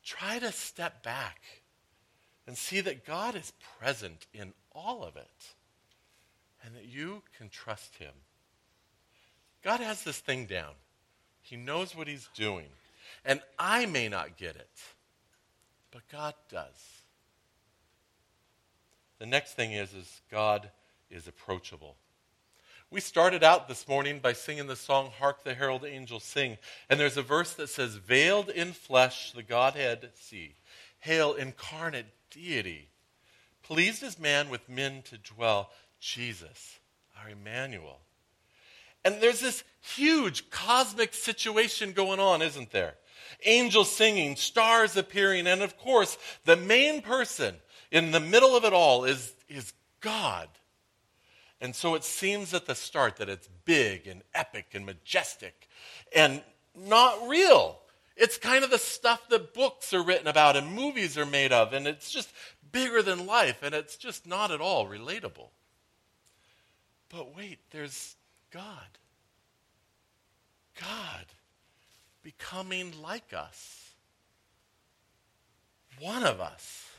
Try 0.05 0.39
to 0.39 0.53
step 0.53 1.03
back 1.03 1.41
and 2.47 2.57
see 2.57 2.81
that 2.81 3.05
God 3.05 3.35
is 3.35 3.53
present 3.79 4.27
in 4.33 4.53
all 4.73 5.03
of 5.03 5.17
it 5.17 5.55
and 6.65 6.75
that 6.77 6.87
you 6.87 7.23
can 7.37 7.49
trust 7.49 7.97
Him. 7.97 8.13
God 9.65 9.81
has 9.81 10.03
this 10.05 10.19
thing 10.19 10.47
down, 10.47 10.75
He 11.41 11.57
knows 11.57 11.95
what 11.95 12.09
He's 12.09 12.29
doing. 12.35 12.67
And 13.25 13.41
I 13.59 13.87
may 13.87 14.09
not 14.09 14.37
get 14.37 14.57
it, 14.57 14.69
but 15.97 16.07
God 16.15 16.35
does. 16.51 17.03
The 19.19 19.25
next 19.25 19.55
thing 19.55 19.73
is, 19.73 19.95
is 19.95 20.21
God 20.31 20.69
is 21.11 21.27
approachable. 21.27 21.97
We 22.91 23.01
started 23.01 23.43
out 23.43 23.67
this 23.67 23.89
morning 23.89 24.19
by 24.19 24.35
singing 24.35 24.67
the 24.67 24.77
song 24.77 25.11
Hark 25.19 25.43
the 25.43 25.55
Herald 25.55 25.87
Angels 25.87 26.23
Sing. 26.23 26.59
And 26.91 27.01
there's 27.01 27.17
a 27.17 27.23
verse 27.23 27.55
that 27.55 27.71
says, 27.71 27.95
Veiled 27.95 28.51
in 28.51 28.75
flesh, 28.75 29.33
the 29.33 29.43
Godhead 29.43 30.11
see. 30.21 30.57
Hail, 30.99 31.33
incarnate 31.33 32.13
deity. 32.31 32.91
Pleased 33.63 34.03
as 34.03 34.19
man 34.19 34.51
with 34.51 34.69
men 34.69 35.01
to 35.07 35.17
dwell, 35.17 35.71
Jesus, 35.99 36.79
our 37.19 37.31
Emmanuel. 37.31 38.01
And 39.03 39.23
there's 39.23 39.41
this 39.41 39.65
huge 39.81 40.51
cosmic 40.51 41.15
situation 41.15 41.93
going 41.93 42.21
on, 42.21 42.43
isn't 42.43 42.71
there? 42.71 42.97
Angels 43.45 43.91
singing, 43.91 44.37
stars 44.37 44.97
appearing, 44.97 45.47
and 45.47 45.63
of 45.63 45.77
course, 45.79 46.19
the 46.45 46.57
main 46.57 47.03
person 47.03 47.57
in 47.91 48.11
the 48.11 48.21
middle 48.21 48.57
of 48.57 48.65
it 48.65 48.73
all 48.73 49.05
is, 49.05 49.35
is 49.49 49.73
God. 50.01 50.49
And 51.61 51.75
so 51.75 51.95
it 51.95 52.05
seems 52.05 52.53
at 52.53 52.67
the 52.67 52.75
start 52.75 53.17
that 53.17 53.29
it's 53.29 53.49
big 53.65 54.07
and 54.07 54.23
epic 54.35 54.67
and 54.75 54.85
majestic 54.85 55.69
and 56.15 56.43
not 56.75 57.29
real. 57.29 57.79
It's 58.17 58.39
kind 58.39 58.65
of 58.65 58.71
the 58.71 58.79
stuff 58.79 59.29
that 59.29 59.55
books 59.55 59.93
are 59.93 60.03
written 60.03 60.27
about 60.27 60.57
and 60.57 60.73
movies 60.73 61.17
are 61.17 61.27
made 61.27 61.53
of, 61.53 61.73
and 61.73 61.87
it's 61.87 62.11
just 62.11 62.31
bigger 62.73 63.03
than 63.03 63.27
life, 63.27 63.63
and 63.63 63.75
it's 63.75 63.97
just 63.97 64.27
not 64.27 64.51
at 64.51 64.61
all 64.61 64.87
relatable. 64.87 65.49
But 67.09 67.37
wait, 67.37 67.59
there's 67.71 68.17
God. 68.51 68.99
God 70.79 71.25
becoming 72.27 72.93
like 73.01 73.33
us. 73.33 73.93
One 76.01 76.25
of 76.25 76.41
us. 76.41 76.91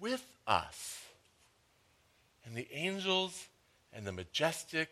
With 0.00 0.24
us 0.46 1.02
and 2.46 2.56
the 2.56 2.66
angels 2.72 3.48
and 3.92 4.06
the 4.06 4.12
majestic 4.12 4.88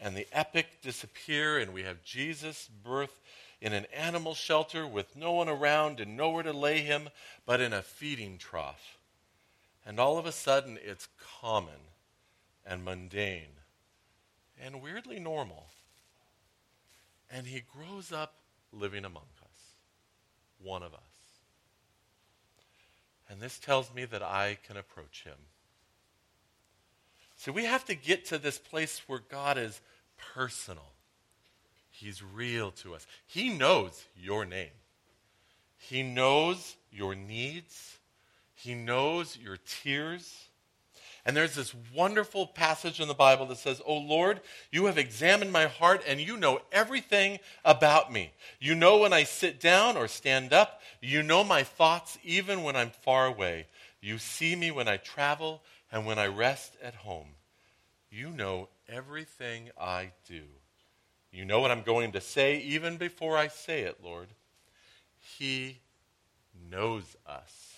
and 0.00 0.16
the 0.16 0.28
epic 0.30 0.66
disappear, 0.82 1.58
and 1.58 1.72
we 1.72 1.82
have 1.82 2.04
Jesus' 2.04 2.68
birth 2.84 3.20
in 3.60 3.72
an 3.72 3.86
animal 3.86 4.34
shelter 4.34 4.86
with 4.86 5.16
no 5.16 5.32
one 5.32 5.48
around 5.48 5.98
and 5.98 6.16
nowhere 6.16 6.44
to 6.44 6.52
lay 6.52 6.82
him 6.82 7.08
but 7.44 7.60
in 7.60 7.72
a 7.72 7.82
feeding 7.82 8.38
trough. 8.38 8.98
And 9.84 9.98
all 9.98 10.16
of 10.16 10.26
a 10.26 10.32
sudden, 10.32 10.78
it's 10.80 11.08
common 11.40 11.90
and 12.64 12.84
mundane 12.84 13.56
and 14.62 14.80
weirdly 14.80 15.18
normal. 15.18 15.66
And 17.30 17.46
he 17.46 17.60
grows 17.60 18.12
up 18.12 18.34
living 18.72 19.04
among 19.04 19.24
us, 19.42 19.58
one 20.58 20.82
of 20.82 20.94
us. 20.94 21.00
And 23.28 23.40
this 23.40 23.58
tells 23.58 23.92
me 23.92 24.04
that 24.04 24.22
I 24.22 24.58
can 24.66 24.76
approach 24.76 25.24
him. 25.24 25.38
So 27.36 27.52
we 27.52 27.64
have 27.64 27.84
to 27.86 27.94
get 27.94 28.26
to 28.26 28.38
this 28.38 28.58
place 28.58 29.02
where 29.06 29.20
God 29.30 29.58
is 29.58 29.80
personal. 30.34 30.92
He's 31.90 32.22
real 32.22 32.70
to 32.72 32.94
us. 32.94 33.06
He 33.26 33.50
knows 33.50 34.04
your 34.16 34.44
name. 34.44 34.70
He 35.78 36.02
knows 36.02 36.76
your 36.90 37.14
needs. 37.14 37.98
He 38.54 38.74
knows 38.74 39.36
your 39.36 39.58
tears. 39.82 40.48
And 41.26 41.36
there's 41.36 41.56
this 41.56 41.74
wonderful 41.92 42.46
passage 42.46 43.00
in 43.00 43.08
the 43.08 43.14
Bible 43.14 43.46
that 43.46 43.58
says, 43.58 43.82
Oh 43.84 43.96
Lord, 43.96 44.40
you 44.70 44.86
have 44.86 44.96
examined 44.96 45.50
my 45.50 45.66
heart 45.66 46.04
and 46.06 46.20
you 46.20 46.36
know 46.36 46.60
everything 46.70 47.40
about 47.64 48.12
me. 48.12 48.30
You 48.60 48.76
know 48.76 48.98
when 48.98 49.12
I 49.12 49.24
sit 49.24 49.58
down 49.58 49.96
or 49.96 50.06
stand 50.06 50.52
up. 50.52 50.80
You 51.02 51.24
know 51.24 51.42
my 51.42 51.64
thoughts 51.64 52.16
even 52.22 52.62
when 52.62 52.76
I'm 52.76 52.90
far 52.90 53.26
away. 53.26 53.66
You 54.00 54.18
see 54.18 54.54
me 54.54 54.70
when 54.70 54.86
I 54.86 54.98
travel 54.98 55.62
and 55.90 56.06
when 56.06 56.16
I 56.16 56.28
rest 56.28 56.76
at 56.80 56.94
home, 56.94 57.30
you 58.08 58.30
know 58.30 58.68
everything 58.88 59.70
I 59.76 60.12
do. 60.28 60.42
You 61.32 61.44
know 61.44 61.58
what 61.58 61.72
I'm 61.72 61.82
going 61.82 62.12
to 62.12 62.20
say 62.20 62.58
even 62.60 62.98
before 62.98 63.36
I 63.36 63.48
say 63.48 63.80
it, 63.80 63.98
Lord. 64.00 64.28
He 65.38 65.80
knows 66.70 67.16
us. 67.26 67.75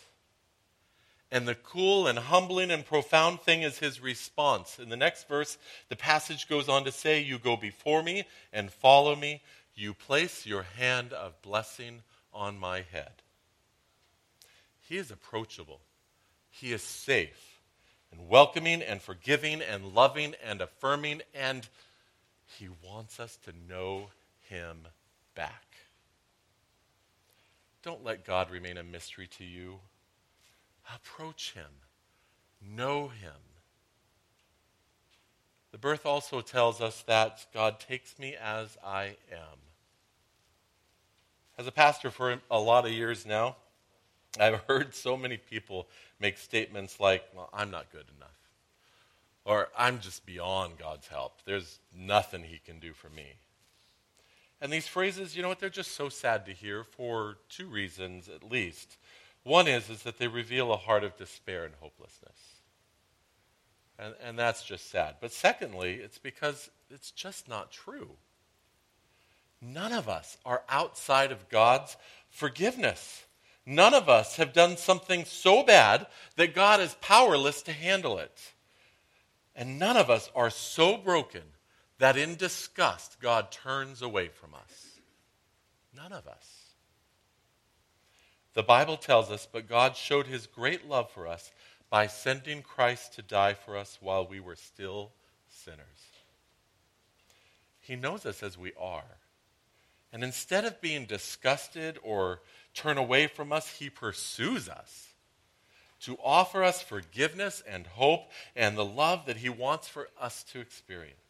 And 1.31 1.47
the 1.47 1.55
cool 1.55 2.07
and 2.07 2.19
humbling 2.19 2.71
and 2.71 2.85
profound 2.85 3.41
thing 3.43 3.63
is 3.63 3.79
his 3.79 4.01
response. 4.01 4.79
In 4.79 4.89
the 4.89 4.97
next 4.97 5.29
verse, 5.29 5.59
the 5.89 5.97
passage 5.97 6.49
goes 6.49 6.69
on 6.69 6.85
to 6.85 6.93
say, 6.93 7.21
You 7.21 7.39
go 7.39 7.57
before 7.57 8.03
me 8.03 8.25
and 8.53 8.73
follow 8.73 9.15
me. 9.15 9.43
You 9.75 9.93
place 9.93 10.47
your 10.47 10.63
hand 10.63 11.13
of 11.13 11.41
blessing 11.43 12.03
on 12.33 12.59
my 12.59 12.83
head. 12.93 13.13
He 14.81 14.97
is 14.97 15.11
approachable, 15.11 15.81
he 16.51 16.73
is 16.73 16.83
safe 16.83 17.59
and 18.13 18.29
welcoming 18.29 18.83
and 18.83 19.01
forgiving 19.01 19.61
and 19.63 19.95
loving 19.95 20.35
and 20.45 20.61
affirming, 20.61 21.23
and 21.35 21.69
He 22.59 22.69
wants 22.85 23.21
us 23.21 23.39
to 23.45 23.53
know 23.69 24.09
Him 24.49 24.87
back. 25.35 25.65
Don't 27.83 28.05
let 28.05 28.27
God 28.27 28.51
remain 28.51 28.77
a 28.77 28.83
mystery 28.83 29.29
to 29.39 29.45
you. 29.45 29.79
Approach 30.95 31.53
Him, 31.53 31.71
know 32.61 33.09
Him. 33.09 33.33
The 35.71 35.79
birth 35.79 36.07
also 36.07 36.41
tells 36.41 36.81
us 36.81 37.03
that 37.03 37.47
God 37.53 37.79
takes 37.79 38.19
me 38.19 38.35
as 38.35 38.77
I 38.85 39.17
am. 39.31 39.59
As 41.59 41.67
a 41.67 41.73
pastor 41.73 42.11
for 42.11 42.41
a 42.51 42.59
lot 42.59 42.87
of 42.87 42.93
years 42.93 43.27
now, 43.27 43.57
I've 44.41 44.61
heard 44.69 44.95
so 44.95 45.17
many 45.17 45.37
people 45.37 45.89
make 46.21 46.39
statements 46.39 47.01
like, 47.01 47.25
well, 47.35 47.51
I'm 47.53 47.71
not 47.71 47.93
good 47.93 48.07
enough. 48.17 48.31
Or 49.45 49.69
I'm 49.77 50.01
just 50.01 50.25
beyond 50.27 50.79
God's 50.79 51.09
help. 51.09 51.41
There's 51.45 51.81
nothing 51.97 52.45
He 52.45 52.59
can 52.59 52.79
do 52.79 52.93
for 52.93 53.09
me. 53.09 53.35
And 54.61 54.73
these 54.73 54.89
phrases, 54.89 55.37
you 55.37 55.43
know 55.43 55.49
what, 55.49 55.61
they're 55.61 55.69
just 55.69 55.93
so 55.93 56.09
sad 56.09 56.47
to 56.47 56.53
hear 56.53 56.83
for 56.83 57.37
two 57.49 57.67
reasons 57.67 58.29
at 58.29 58.51
least. 58.51 58.97
One 59.49 59.67
is, 59.67 59.89
is 59.89 60.03
that 60.03 60.19
they 60.19 60.29
reveal 60.29 60.71
a 60.73 60.77
heart 60.77 61.05
of 61.05 61.17
despair 61.17 61.65
and 61.65 61.73
hopelessness. 61.81 62.37
And, 63.99 64.15
and 64.23 64.39
that's 64.39 64.63
just 64.63 64.91
sad. 64.91 65.15
But 65.23 65.33
secondly, 65.33 65.95
it's 65.95 66.19
because 66.19 66.69
it's 66.91 67.11
just 67.11 67.49
not 67.49 67.73
true. 67.73 68.11
None 69.63 69.95
of 69.95 70.07
us 70.07 70.37
are 70.45 70.65
outside 70.69 71.33
of 71.33 71.49
God's 71.49 71.97
forgiveness. 72.29 73.25
None 73.65 73.95
of 73.95 74.11
us 74.11 74.37
have 74.37 74.53
done 74.53 74.77
something 74.77 75.25
so 75.25 75.63
bad 75.63 76.07
that 76.37 76.55
God 76.55 76.81
is 76.81 76.95
powerless 77.01 77.63
to 77.63 77.73
handle 77.73 78.19
it. 78.19 78.53
And 79.57 79.79
none 79.79 79.97
of 79.97 80.11
us 80.11 80.31
are 80.35 80.51
so 80.51 80.99
broken 80.99 81.43
that 81.99 82.19
in 82.19 82.37
disgust 82.37 83.19
God 83.19 83.51
turns 83.51 84.03
away 84.03 84.29
from 84.29 84.53
us. 84.53 84.99
None 85.97 86.13
of 86.13 86.29
us. 86.29 86.58
The 88.59 88.65
Bible 88.65 88.97
tells 88.97 89.31
us, 89.31 89.47
but 89.47 89.69
God 89.69 89.95
showed 89.95 90.27
his 90.27 90.49
great 90.49 90.89
love 90.89 91.13
for 91.13 91.29
us 91.29 91.53
by 91.91 92.09
sending 92.09 92.63
Christ 92.63 93.15
to 93.15 93.23
die 93.23 93.55
for 93.55 93.77
us 93.77 93.99
while 94.01 94.27
we 94.27 94.41
were 94.41 94.57
still 94.57 95.13
sinners. 95.49 95.79
He 97.79 97.95
knows 97.95 98.27
us 98.27 98.43
as 98.43 98.59
we 98.59 98.73
are. 98.77 99.05
And 100.13 100.25
instead 100.25 100.65
of 100.65 100.81
being 100.81 101.05
disgusted 101.05 102.01
or 102.03 102.41
turn 102.75 102.99
away 102.99 103.29
from 103.29 103.53
us, 103.53 103.77
he 103.77 103.91
pursues 103.91 104.69
us 104.69 105.07
to 106.01 106.19
offer 106.25 106.65
us 106.65 106.83
forgiveness 106.83 107.63
and 107.65 107.87
hope 107.87 108.29
and 108.57 108.77
the 108.77 108.85
love 108.85 109.27
that 109.27 109.37
he 109.37 109.49
wants 109.49 109.87
for 109.87 110.09
us 110.21 110.43
to 110.51 110.59
experience. 110.59 111.28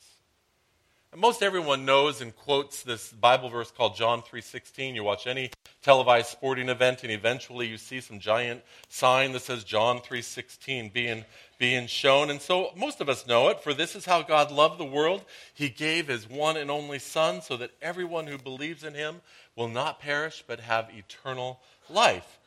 And 1.10 1.22
most 1.22 1.42
everyone 1.42 1.86
knows 1.86 2.20
and 2.20 2.36
quotes 2.36 2.82
this 2.82 3.10
Bible 3.10 3.48
verse 3.48 3.70
called 3.70 3.96
John 3.96 4.22
3:16. 4.22 4.94
You 4.94 5.02
watch 5.02 5.26
any 5.26 5.50
televised 5.80 6.28
sporting 6.28 6.68
event 6.68 7.02
and 7.02 7.10
eventually 7.10 7.66
you 7.66 7.78
see 7.78 8.02
some 8.02 8.20
giant 8.20 8.62
sign 8.90 9.32
that 9.32 9.40
says 9.40 9.64
John 9.64 10.02
3:16 10.02 10.90
being 10.90 11.24
being 11.56 11.86
shown. 11.86 12.28
And 12.28 12.42
so 12.42 12.72
most 12.76 13.00
of 13.00 13.08
us 13.08 13.26
know 13.26 13.48
it, 13.48 13.62
for 13.62 13.72
this 13.72 13.96
is 13.96 14.04
how 14.04 14.20
God 14.20 14.50
loved 14.50 14.78
the 14.78 14.84
world. 14.84 15.24
He 15.54 15.70
gave 15.70 16.08
his 16.08 16.28
one 16.28 16.58
and 16.58 16.70
only 16.70 16.98
son 16.98 17.40
so 17.40 17.56
that 17.56 17.70
everyone 17.80 18.26
who 18.26 18.36
believes 18.36 18.84
in 18.84 18.92
him 18.92 19.22
will 19.56 19.68
not 19.68 20.00
perish 20.00 20.44
but 20.46 20.60
have 20.60 20.90
eternal 20.90 21.58
life. 21.88 22.38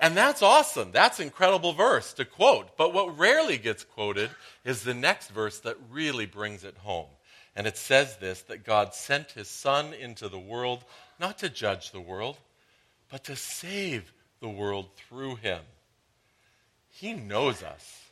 And 0.00 0.16
that's 0.16 0.42
awesome. 0.42 0.90
That's 0.90 1.20
incredible 1.20 1.74
verse 1.74 2.12
to 2.14 2.24
quote. 2.24 2.76
But 2.76 2.92
what 2.92 3.16
rarely 3.16 3.56
gets 3.56 3.84
quoted 3.84 4.30
is 4.64 4.82
the 4.82 4.94
next 4.94 5.28
verse 5.28 5.60
that 5.60 5.76
really 5.90 6.26
brings 6.26 6.64
it 6.64 6.78
home. 6.78 7.06
And 7.56 7.66
it 7.66 7.76
says 7.76 8.16
this 8.16 8.42
that 8.42 8.64
God 8.64 8.94
sent 8.94 9.32
his 9.32 9.48
Son 9.48 9.92
into 9.92 10.28
the 10.28 10.38
world 10.38 10.84
not 11.18 11.38
to 11.38 11.48
judge 11.48 11.90
the 11.90 12.00
world, 12.00 12.36
but 13.10 13.24
to 13.24 13.36
save 13.36 14.12
the 14.40 14.48
world 14.48 14.88
through 14.96 15.36
him. 15.36 15.60
He 16.88 17.12
knows 17.12 17.62
us, 17.62 18.10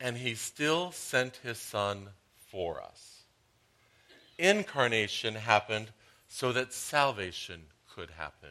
and 0.00 0.16
he 0.16 0.34
still 0.34 0.92
sent 0.92 1.36
his 1.36 1.58
Son 1.58 2.08
for 2.50 2.82
us. 2.82 3.22
Incarnation 4.38 5.34
happened 5.34 5.88
so 6.28 6.52
that 6.52 6.72
salvation 6.72 7.62
could 7.94 8.10
happen. 8.10 8.50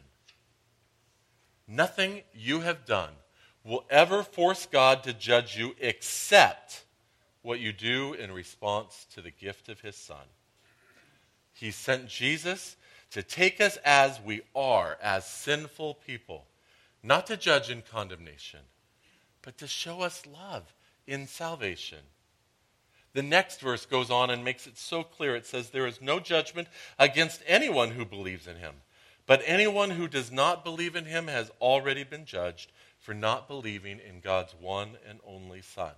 Nothing 1.67 2.21
you 2.33 2.61
have 2.61 2.85
done 2.85 3.11
will 3.63 3.85
ever 3.89 4.23
force 4.23 4.65
God 4.65 5.03
to 5.03 5.13
judge 5.13 5.57
you 5.57 5.75
except 5.79 6.84
what 7.45 7.59
you 7.59 7.71
do 7.71 8.13
in 8.13 8.31
response 8.31 9.05
to 9.13 9.21
the 9.21 9.31
gift 9.31 9.69
of 9.69 9.79
his 9.81 9.95
Son. 9.95 10.25
He 11.53 11.71
sent 11.71 12.07
Jesus 12.07 12.75
to 13.11 13.23
take 13.23 13.61
us 13.61 13.77
as 13.85 14.19
we 14.19 14.41
are, 14.55 14.97
as 15.01 15.25
sinful 15.25 15.95
people, 16.05 16.47
not 17.01 17.27
to 17.27 17.37
judge 17.37 17.69
in 17.69 17.81
condemnation, 17.81 18.61
but 19.41 19.57
to 19.59 19.67
show 19.67 20.01
us 20.01 20.23
love 20.25 20.73
in 21.07 21.27
salvation. 21.27 21.99
The 23.13 23.23
next 23.23 23.61
verse 23.61 23.85
goes 23.85 24.11
on 24.11 24.29
and 24.29 24.43
makes 24.43 24.67
it 24.67 24.77
so 24.77 25.03
clear. 25.03 25.35
It 25.35 25.45
says, 25.45 25.69
There 25.69 25.87
is 25.87 26.01
no 26.01 26.19
judgment 26.19 26.67
against 26.99 27.41
anyone 27.47 27.91
who 27.91 28.03
believes 28.03 28.47
in 28.47 28.57
him. 28.57 28.73
But 29.27 29.41
anyone 29.45 29.91
who 29.91 30.07
does 30.07 30.31
not 30.31 30.63
believe 30.63 30.95
in 30.95 31.05
him 31.05 31.27
has 31.27 31.49
already 31.61 32.03
been 32.03 32.25
judged 32.25 32.71
for 32.99 33.13
not 33.13 33.47
believing 33.47 33.99
in 33.99 34.19
God's 34.19 34.53
one 34.59 34.97
and 35.07 35.19
only 35.25 35.61
Son. 35.61 35.93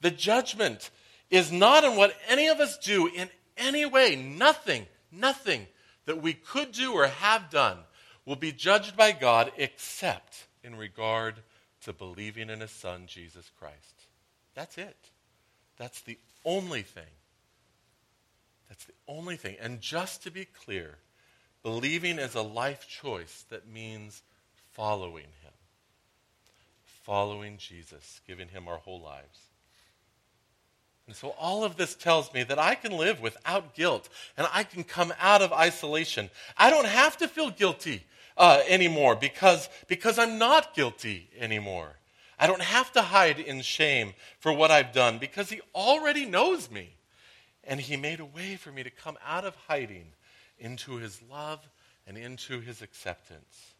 The 0.00 0.10
judgment 0.10 0.90
is 1.30 1.52
not 1.52 1.84
in 1.84 1.96
what 1.96 2.16
any 2.28 2.48
of 2.48 2.60
us 2.60 2.78
do 2.78 3.06
in 3.06 3.28
any 3.56 3.84
way. 3.84 4.16
Nothing, 4.16 4.86
nothing 5.10 5.66
that 6.06 6.22
we 6.22 6.32
could 6.32 6.72
do 6.72 6.92
or 6.92 7.06
have 7.06 7.50
done 7.50 7.78
will 8.24 8.36
be 8.36 8.52
judged 8.52 8.96
by 8.96 9.12
God 9.12 9.52
except 9.56 10.46
in 10.62 10.76
regard 10.76 11.36
to 11.82 11.92
believing 11.92 12.50
in 12.50 12.60
his 12.60 12.70
Son, 12.70 13.04
Jesus 13.06 13.50
Christ. 13.58 14.06
That's 14.54 14.78
it. 14.78 14.96
That's 15.76 16.00
the 16.02 16.18
only 16.44 16.82
thing. 16.82 17.04
That's 18.68 18.84
the 18.84 18.94
only 19.06 19.36
thing. 19.36 19.56
And 19.60 19.80
just 19.80 20.22
to 20.24 20.30
be 20.30 20.44
clear, 20.44 20.98
believing 21.62 22.18
is 22.18 22.34
a 22.34 22.42
life 22.42 22.86
choice 22.88 23.44
that 23.50 23.68
means 23.68 24.22
following 24.72 25.24
him. 25.42 25.52
Following 27.04 27.56
Jesus, 27.56 28.20
giving 28.26 28.48
him 28.48 28.68
our 28.68 28.78
whole 28.78 29.00
lives. 29.00 29.47
And 31.08 31.16
so 31.16 31.30
all 31.38 31.64
of 31.64 31.78
this 31.78 31.94
tells 31.94 32.34
me 32.34 32.42
that 32.42 32.58
I 32.58 32.74
can 32.74 32.92
live 32.92 33.22
without 33.22 33.74
guilt 33.74 34.10
and 34.36 34.46
I 34.52 34.62
can 34.62 34.84
come 34.84 35.10
out 35.18 35.40
of 35.40 35.54
isolation. 35.54 36.28
I 36.58 36.68
don't 36.68 36.86
have 36.86 37.16
to 37.16 37.26
feel 37.26 37.48
guilty 37.48 38.04
uh, 38.36 38.60
anymore 38.68 39.16
because, 39.16 39.70
because 39.88 40.18
I'm 40.18 40.36
not 40.36 40.74
guilty 40.74 41.30
anymore. 41.38 41.96
I 42.38 42.46
don't 42.46 42.60
have 42.60 42.92
to 42.92 43.00
hide 43.00 43.38
in 43.38 43.62
shame 43.62 44.12
for 44.38 44.52
what 44.52 44.70
I've 44.70 44.92
done 44.92 45.16
because 45.16 45.48
He 45.48 45.62
already 45.74 46.26
knows 46.26 46.70
me. 46.70 46.90
And 47.64 47.80
He 47.80 47.96
made 47.96 48.20
a 48.20 48.26
way 48.26 48.56
for 48.56 48.70
me 48.70 48.82
to 48.82 48.90
come 48.90 49.16
out 49.26 49.46
of 49.46 49.56
hiding 49.66 50.08
into 50.58 50.96
His 50.96 51.22
love 51.30 51.66
and 52.06 52.18
into 52.18 52.60
His 52.60 52.82
acceptance. 52.82 53.72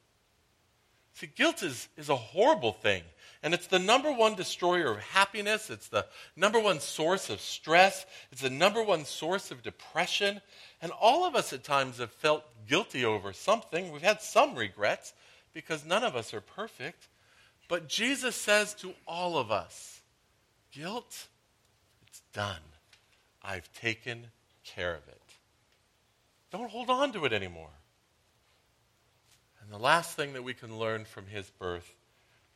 See, 1.12 1.26
guilt 1.26 1.62
is, 1.62 1.88
is 1.98 2.08
a 2.08 2.16
horrible 2.16 2.72
thing. 2.72 3.02
And 3.42 3.54
it's 3.54 3.68
the 3.68 3.78
number 3.78 4.12
one 4.12 4.34
destroyer 4.34 4.92
of 4.92 4.98
happiness. 4.98 5.70
It's 5.70 5.88
the 5.88 6.06
number 6.34 6.58
one 6.58 6.80
source 6.80 7.30
of 7.30 7.40
stress. 7.40 8.04
It's 8.32 8.42
the 8.42 8.50
number 8.50 8.82
one 8.82 9.04
source 9.04 9.50
of 9.50 9.62
depression. 9.62 10.40
And 10.82 10.90
all 10.92 11.24
of 11.24 11.36
us 11.36 11.52
at 11.52 11.62
times 11.62 11.98
have 11.98 12.10
felt 12.10 12.44
guilty 12.66 13.04
over 13.04 13.32
something. 13.32 13.92
We've 13.92 14.02
had 14.02 14.20
some 14.22 14.56
regrets 14.56 15.12
because 15.54 15.84
none 15.84 16.02
of 16.02 16.16
us 16.16 16.34
are 16.34 16.40
perfect. 16.40 17.08
But 17.68 17.88
Jesus 17.88 18.34
says 18.34 18.74
to 18.74 18.94
all 19.06 19.38
of 19.38 19.52
us, 19.52 20.00
guilt, 20.72 21.28
it's 22.06 22.22
done. 22.32 22.62
I've 23.42 23.72
taken 23.72 24.26
care 24.64 24.94
of 24.94 25.06
it. 25.06 25.22
Don't 26.50 26.70
hold 26.70 26.90
on 26.90 27.12
to 27.12 27.24
it 27.24 27.32
anymore. 27.32 27.70
And 29.62 29.70
the 29.70 29.78
last 29.78 30.16
thing 30.16 30.32
that 30.32 30.42
we 30.42 30.54
can 30.54 30.78
learn 30.78 31.04
from 31.04 31.26
his 31.26 31.50
birth 31.50 31.94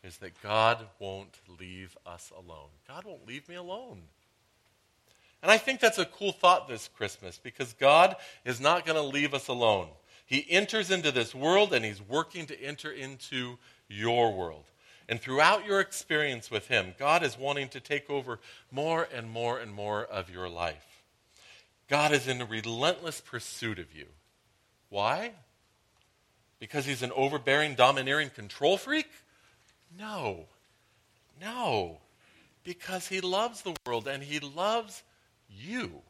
is 0.05 0.19
that 0.19 0.41
God 0.43 0.87
won't 0.99 1.39
leave 1.61 1.97
us 2.05 2.33
alone. 2.37 2.71
God 2.89 3.05
won't 3.05 3.27
leave 3.27 3.49
me 3.49 3.55
alone. 3.55 4.03
And 5.43 5.51
I 5.51 5.59
think 5.59 5.81
that's 5.81 5.99
a 5.99 6.05
cool 6.05 6.33
thought 6.33 6.69
this 6.69 6.89
Christmas 6.89 7.41
because 7.43 7.73
God 7.73 8.17
is 8.45 8.61
not 8.61 8.87
going 8.87 8.97
to 8.97 9.03
leave 9.03 9.35
us 9.35 9.49
alone. 9.49 9.89
He 10.27 10.47
enters 10.49 10.91
into 10.91 11.11
this 11.11 11.35
world 11.35 11.73
and 11.73 11.85
he's 11.85 12.01
working 12.01 12.47
to 12.47 12.61
enter 12.63 12.91
into 12.91 13.59
your 13.89 14.33
world. 14.33 14.65
And 15.09 15.21
throughout 15.21 15.67
your 15.67 15.81
experience 15.81 16.51
with 16.51 16.69
him, 16.69 16.95
God 16.99 17.23
is 17.23 17.37
wanting 17.37 17.69
to 17.71 17.81
take 17.81 18.09
over 18.09 18.39
more 18.71 19.09
and 19.13 19.29
more 19.29 19.59
and 19.59 19.73
more 19.73 20.05
of 20.05 20.31
your 20.31 20.49
life. 20.49 21.03
God 21.89 22.13
is 22.13 22.29
in 22.29 22.41
a 22.41 22.47
relentless 22.47 23.21
pursuit 23.21 23.79
of 23.79 23.95
you. 23.95 24.07
Why? 24.89 25.33
Because 26.61 26.87
he's 26.87 27.03
an 27.03 27.13
overbearing, 27.13 27.75
domineering 27.75 28.31
control 28.31 28.77
freak? 28.77 29.09
No. 29.99 30.47
No. 31.41 31.99
Because 32.65 33.09
he 33.09 33.21
loves 33.21 33.63
the 33.63 33.75
world 33.87 34.07
and 34.09 34.23
he 34.23 34.41
loves 34.41 35.03
you. 35.49 36.03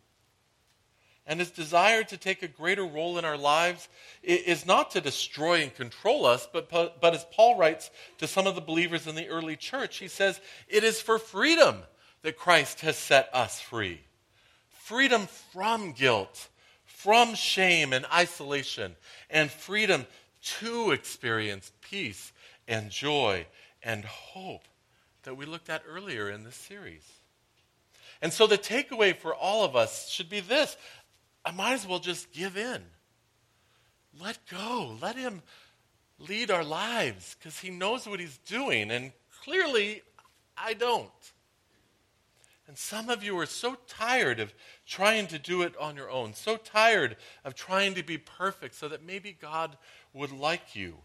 And 1.27 1.39
his 1.39 1.51
desire 1.51 2.03
to 2.05 2.17
take 2.17 2.43
a 2.43 2.49
greater 2.49 2.85
role 2.85 3.17
in 3.17 3.25
our 3.25 3.37
lives 3.37 3.89
is 4.23 4.67
not 4.67 4.91
to 4.93 5.01
destroy 5.01 5.63
and 5.63 5.75
control 5.75 6.27
us, 6.27 6.49
but, 6.53 6.69
but 6.71 7.15
as 7.15 7.25
Paul 7.33 7.57
writes 7.57 7.91
to 8.19 8.27
some 8.27 8.47
of 8.47 8.57
the 8.57 8.61
believers 8.61 9.07
in 9.07 9.15
the 9.15 9.29
early 9.29 9.57
church, 9.57 9.99
he 9.99 10.09
says, 10.09 10.41
it 10.69 10.83
is 10.83 11.01
for 11.01 11.19
freedom 11.19 11.77
that 12.23 12.37
Christ 12.37 12.81
has 12.81 12.97
set 12.97 13.29
us 13.33 13.61
free. 13.61 14.01
Freedom 14.71 15.29
from 15.53 15.93
guilt, 15.93 16.49
from 16.85 17.35
shame 17.37 17.93
and 17.93 18.05
isolation, 18.13 18.97
and 19.31 19.49
freedom 19.49 20.07
to 20.59 20.91
experience 20.91 21.71
peace 21.83 22.33
and 22.67 22.91
joy 22.91 23.47
and 23.83 24.05
hope 24.05 24.65
that 25.25 25.37
we 25.37 25.47
looked 25.47 25.71
at 25.71 25.83
earlier 25.89 26.31
in 26.31 26.45
this 26.45 26.57
series. 26.57 27.07
And 28.21 28.33
so 28.33 28.47
the 28.47 28.59
takeaway 28.59 29.17
for 29.17 29.35
all 29.35 29.65
of 29.65 29.75
us 29.75 30.09
should 30.09 30.31
be 30.31 30.41
this 30.41 30.77
I 31.45 31.51
might 31.51 31.73
as 31.73 31.87
well 31.87 31.99
just 31.99 32.33
give 32.33 32.57
in. 32.57 32.83
Let 34.21 34.39
go. 34.49 34.97
Let 35.01 35.17
Him 35.17 35.43
lead 36.19 36.51
our 36.51 36.65
lives 36.65 37.37
because 37.39 37.59
He 37.59 37.71
knows 37.71 38.07
what 38.07 38.21
He's 38.21 38.39
doing. 38.39 38.91
And 38.91 39.13
clearly, 39.43 40.03
I 40.57 40.75
don't. 40.75 41.11
And 42.69 42.79
some 42.79 43.11
of 43.11 43.25
you 43.25 43.37
are 43.39 43.47
so 43.47 43.77
tired 43.89 44.39
of 44.39 44.55
trying 44.87 45.27
to 45.29 45.39
do 45.39 45.63
it 45.63 45.77
on 45.77 45.97
your 45.97 46.11
own, 46.11 46.33
so 46.33 46.57
tired 46.57 47.17
of 47.45 47.55
trying 47.55 47.95
to 47.95 48.03
be 48.03 48.19
perfect 48.19 48.77
so 48.77 48.89
that 48.89 49.05
maybe 49.05 49.37
God 49.39 49.77
would 50.15 50.33
like 50.33 50.77
you, 50.77 50.99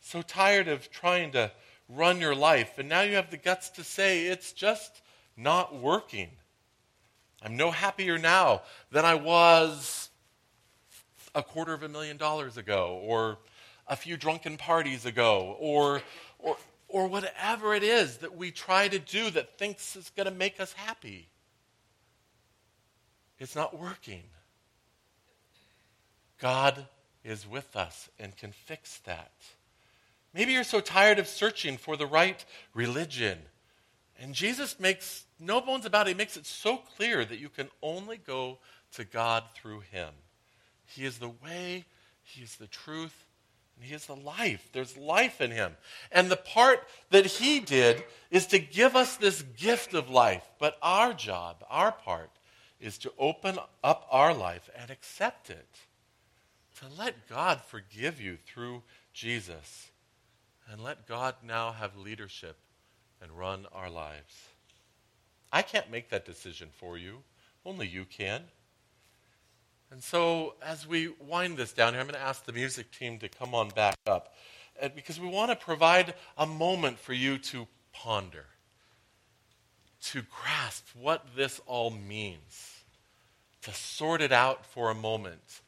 so 0.00 0.22
tired 0.22 0.68
of 0.68 0.90
trying 0.90 1.32
to 1.32 1.50
run 1.94 2.20
your 2.20 2.34
life, 2.34 2.78
and 2.78 2.88
now 2.88 3.02
you 3.02 3.16
have 3.16 3.30
the 3.30 3.36
guts 3.36 3.70
to 3.70 3.84
say 3.84 4.26
it's 4.26 4.52
just 4.52 5.02
not 5.36 5.74
working. 5.74 6.30
I'm 7.42 7.56
no 7.56 7.70
happier 7.70 8.18
now 8.18 8.62
than 8.90 9.04
I 9.04 9.14
was 9.14 10.10
a 11.34 11.42
quarter 11.42 11.72
of 11.72 11.82
a 11.82 11.88
million 11.88 12.16
dollars 12.16 12.56
ago, 12.56 13.00
or 13.02 13.38
a 13.88 13.96
few 13.96 14.16
drunken 14.16 14.56
parties 14.56 15.06
ago, 15.06 15.56
or, 15.58 16.02
or, 16.38 16.56
or 16.88 17.08
whatever 17.08 17.74
it 17.74 17.82
is 17.82 18.18
that 18.18 18.36
we 18.36 18.50
try 18.50 18.88
to 18.88 18.98
do 18.98 19.30
that 19.30 19.58
thinks 19.58 19.96
is 19.96 20.10
going 20.14 20.28
to 20.28 20.34
make 20.34 20.60
us 20.60 20.72
happy. 20.74 21.28
It's 23.38 23.56
not 23.56 23.76
working. 23.78 24.22
God 26.38 26.86
is 27.24 27.48
with 27.48 27.76
us 27.76 28.08
and 28.18 28.36
can 28.36 28.52
fix 28.52 28.98
that. 29.04 29.32
Maybe 30.34 30.52
you're 30.52 30.64
so 30.64 30.80
tired 30.80 31.18
of 31.18 31.26
searching 31.26 31.76
for 31.76 31.96
the 31.96 32.06
right 32.06 32.44
religion. 32.74 33.38
And 34.18 34.34
Jesus 34.34 34.80
makes 34.80 35.24
no 35.38 35.60
bones 35.60 35.84
about 35.84 36.06
it. 36.06 36.10
He 36.10 36.16
makes 36.16 36.36
it 36.36 36.46
so 36.46 36.76
clear 36.76 37.24
that 37.24 37.38
you 37.38 37.48
can 37.48 37.68
only 37.82 38.16
go 38.16 38.58
to 38.92 39.04
God 39.04 39.44
through 39.54 39.80
him. 39.80 40.10
He 40.86 41.04
is 41.04 41.18
the 41.18 41.28
way, 41.28 41.84
he 42.22 42.42
is 42.42 42.56
the 42.56 42.66
truth, 42.66 43.26
and 43.76 43.84
he 43.84 43.94
is 43.94 44.06
the 44.06 44.16
life. 44.16 44.68
There's 44.72 44.96
life 44.96 45.40
in 45.40 45.50
him. 45.50 45.76
And 46.10 46.30
the 46.30 46.36
part 46.36 46.86
that 47.10 47.26
he 47.26 47.60
did 47.60 48.04
is 48.30 48.46
to 48.48 48.58
give 48.58 48.94
us 48.94 49.16
this 49.16 49.42
gift 49.56 49.94
of 49.94 50.10
life. 50.10 50.44
But 50.58 50.78
our 50.82 51.12
job, 51.12 51.64
our 51.68 51.92
part, 51.92 52.30
is 52.80 52.98
to 52.98 53.12
open 53.18 53.58
up 53.82 54.06
our 54.10 54.34
life 54.34 54.68
and 54.78 54.90
accept 54.90 55.50
it. 55.50 55.68
To 56.80 56.86
let 56.98 57.28
God 57.28 57.60
forgive 57.60 58.20
you 58.20 58.36
through 58.46 58.82
Jesus. 59.12 59.90
And 60.70 60.82
let 60.82 61.06
God 61.06 61.34
now 61.46 61.72
have 61.72 61.96
leadership 61.96 62.56
and 63.20 63.30
run 63.32 63.66
our 63.72 63.90
lives. 63.90 64.48
I 65.52 65.62
can't 65.62 65.90
make 65.90 66.10
that 66.10 66.24
decision 66.24 66.68
for 66.72 66.96
you. 66.96 67.18
Only 67.64 67.86
you 67.86 68.04
can. 68.04 68.42
And 69.90 70.02
so, 70.02 70.54
as 70.64 70.86
we 70.86 71.12
wind 71.20 71.58
this 71.58 71.72
down 71.72 71.92
here, 71.92 72.00
I'm 72.00 72.06
going 72.06 72.18
to 72.18 72.26
ask 72.26 72.46
the 72.46 72.52
music 72.52 72.90
team 72.90 73.18
to 73.18 73.28
come 73.28 73.54
on 73.54 73.68
back 73.68 73.96
up 74.06 74.34
because 74.94 75.20
we 75.20 75.28
want 75.28 75.50
to 75.50 75.56
provide 75.56 76.14
a 76.38 76.46
moment 76.46 76.98
for 76.98 77.12
you 77.12 77.36
to 77.36 77.66
ponder, 77.92 78.46
to 80.04 80.22
grasp 80.22 80.86
what 80.98 81.26
this 81.36 81.60
all 81.66 81.90
means, 81.90 82.82
to 83.62 83.72
sort 83.74 84.22
it 84.22 84.32
out 84.32 84.64
for 84.64 84.90
a 84.90 84.94
moment 84.94 85.60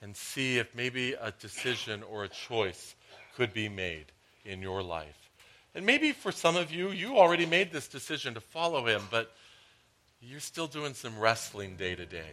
and 0.00 0.16
see 0.16 0.58
if 0.58 0.72
maybe 0.74 1.14
a 1.14 1.32
decision 1.40 2.04
or 2.04 2.24
a 2.24 2.28
choice 2.28 2.94
could 3.36 3.52
be 3.52 3.68
made 3.68 4.06
in 4.44 4.62
your 4.62 4.82
life. 4.82 5.30
And 5.74 5.84
maybe 5.84 6.12
for 6.12 6.32
some 6.32 6.56
of 6.56 6.72
you, 6.72 6.90
you 6.90 7.16
already 7.16 7.46
made 7.46 7.72
this 7.72 7.88
decision 7.88 8.34
to 8.34 8.40
follow 8.40 8.86
him, 8.86 9.02
but 9.10 9.32
you're 10.20 10.40
still 10.40 10.66
doing 10.66 10.94
some 10.94 11.18
wrestling 11.18 11.76
day 11.76 11.94
to 11.94 12.06
day 12.06 12.30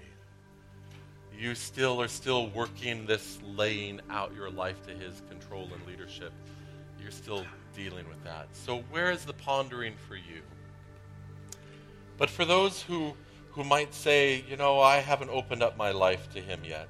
you 1.42 1.56
still 1.56 2.00
are 2.02 2.08
still 2.08 2.50
working 2.50 3.06
this 3.06 3.40
laying 3.56 4.00
out 4.10 4.32
your 4.36 4.52
life 4.52 4.86
to 4.86 4.94
his 4.94 5.22
control 5.28 5.68
and 5.74 5.86
leadership. 5.88 6.32
You're 7.02 7.12
still 7.12 7.46
dealing 7.76 8.08
with 8.08 8.24
that. 8.24 8.48
So 8.54 8.84
where 8.92 9.12
is 9.12 9.26
the 9.26 9.34
pondering 9.34 9.96
for 10.08 10.16
you? 10.16 10.42
But 12.18 12.30
for 12.30 12.46
those 12.46 12.82
who 12.84 13.16
who 13.52 13.64
might 13.66 13.94
say, 13.94 14.46
you 14.50 14.56
know, 14.56 14.80
I 14.80 14.98
haven't 14.98 15.30
opened 15.30 15.62
up 15.62 15.76
my 15.76 15.92
life 15.92 16.32
to 16.34 16.40
him 16.40 16.62
yet. 16.64 16.88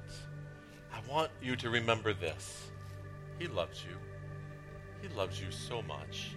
I 0.92 1.10
want 1.10 1.30
you 1.42 1.56
to 1.56 1.70
remember 1.70 2.12
this. 2.12 2.68
He 3.38 3.46
loves 3.48 3.84
you. 3.84 3.96
He 5.00 5.14
loves 5.16 5.40
you 5.40 5.50
so 5.50 5.82
much. 5.82 6.36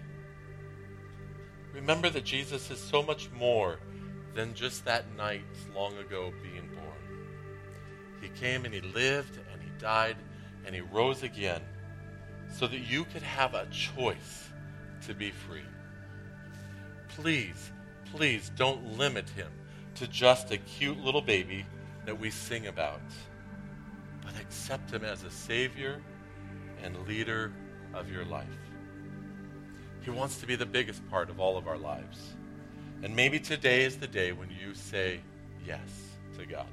Remember 1.72 2.08
that 2.10 2.24
Jesus 2.24 2.70
is 2.70 2.78
so 2.78 3.02
much 3.02 3.30
more 3.32 3.78
than 4.34 4.54
just 4.54 4.84
that 4.84 5.04
night 5.16 5.44
long 5.74 5.96
ago 5.98 6.32
being 6.42 6.68
born. 6.74 8.20
he 8.20 8.28
came 8.40 8.64
and 8.64 8.74
He 8.74 8.80
lived 8.80 9.38
and 9.52 9.62
He 9.62 9.70
died 9.78 10.16
and 10.64 10.74
He 10.74 10.80
rose 10.80 11.22
again 11.22 11.62
so 12.52 12.66
that 12.66 12.80
you 12.80 13.04
could 13.04 13.22
have 13.22 13.54
a 13.54 13.66
choice 13.66 14.48
to 15.06 15.14
be 15.14 15.30
free. 15.30 15.64
Please, 17.08 17.72
please 18.12 18.50
don't 18.56 18.98
limit 18.98 19.28
Him 19.30 19.50
to 19.96 20.06
just 20.06 20.50
a 20.50 20.58
cute 20.58 20.98
little 20.98 21.22
baby 21.22 21.66
that 22.04 22.18
we 22.18 22.30
sing 22.30 22.66
about, 22.66 23.00
but 24.22 24.38
accept 24.40 24.90
Him 24.90 25.04
as 25.04 25.22
a 25.22 25.30
Savior 25.30 26.00
and 26.82 27.06
leader 27.06 27.52
of 27.94 28.10
your 28.10 28.24
life. 28.24 28.46
He 30.02 30.10
wants 30.10 30.38
to 30.38 30.46
be 30.46 30.56
the 30.56 30.66
biggest 30.66 31.08
part 31.10 31.30
of 31.30 31.40
all 31.40 31.56
of 31.56 31.66
our 31.66 31.78
lives. 31.78 32.18
And 33.02 33.14
maybe 33.14 33.40
today 33.40 33.84
is 33.84 33.96
the 33.96 34.06
day 34.06 34.32
when 34.32 34.48
you 34.50 34.74
say 34.74 35.20
yes 35.66 35.80
to 36.38 36.46
God. 36.46 36.66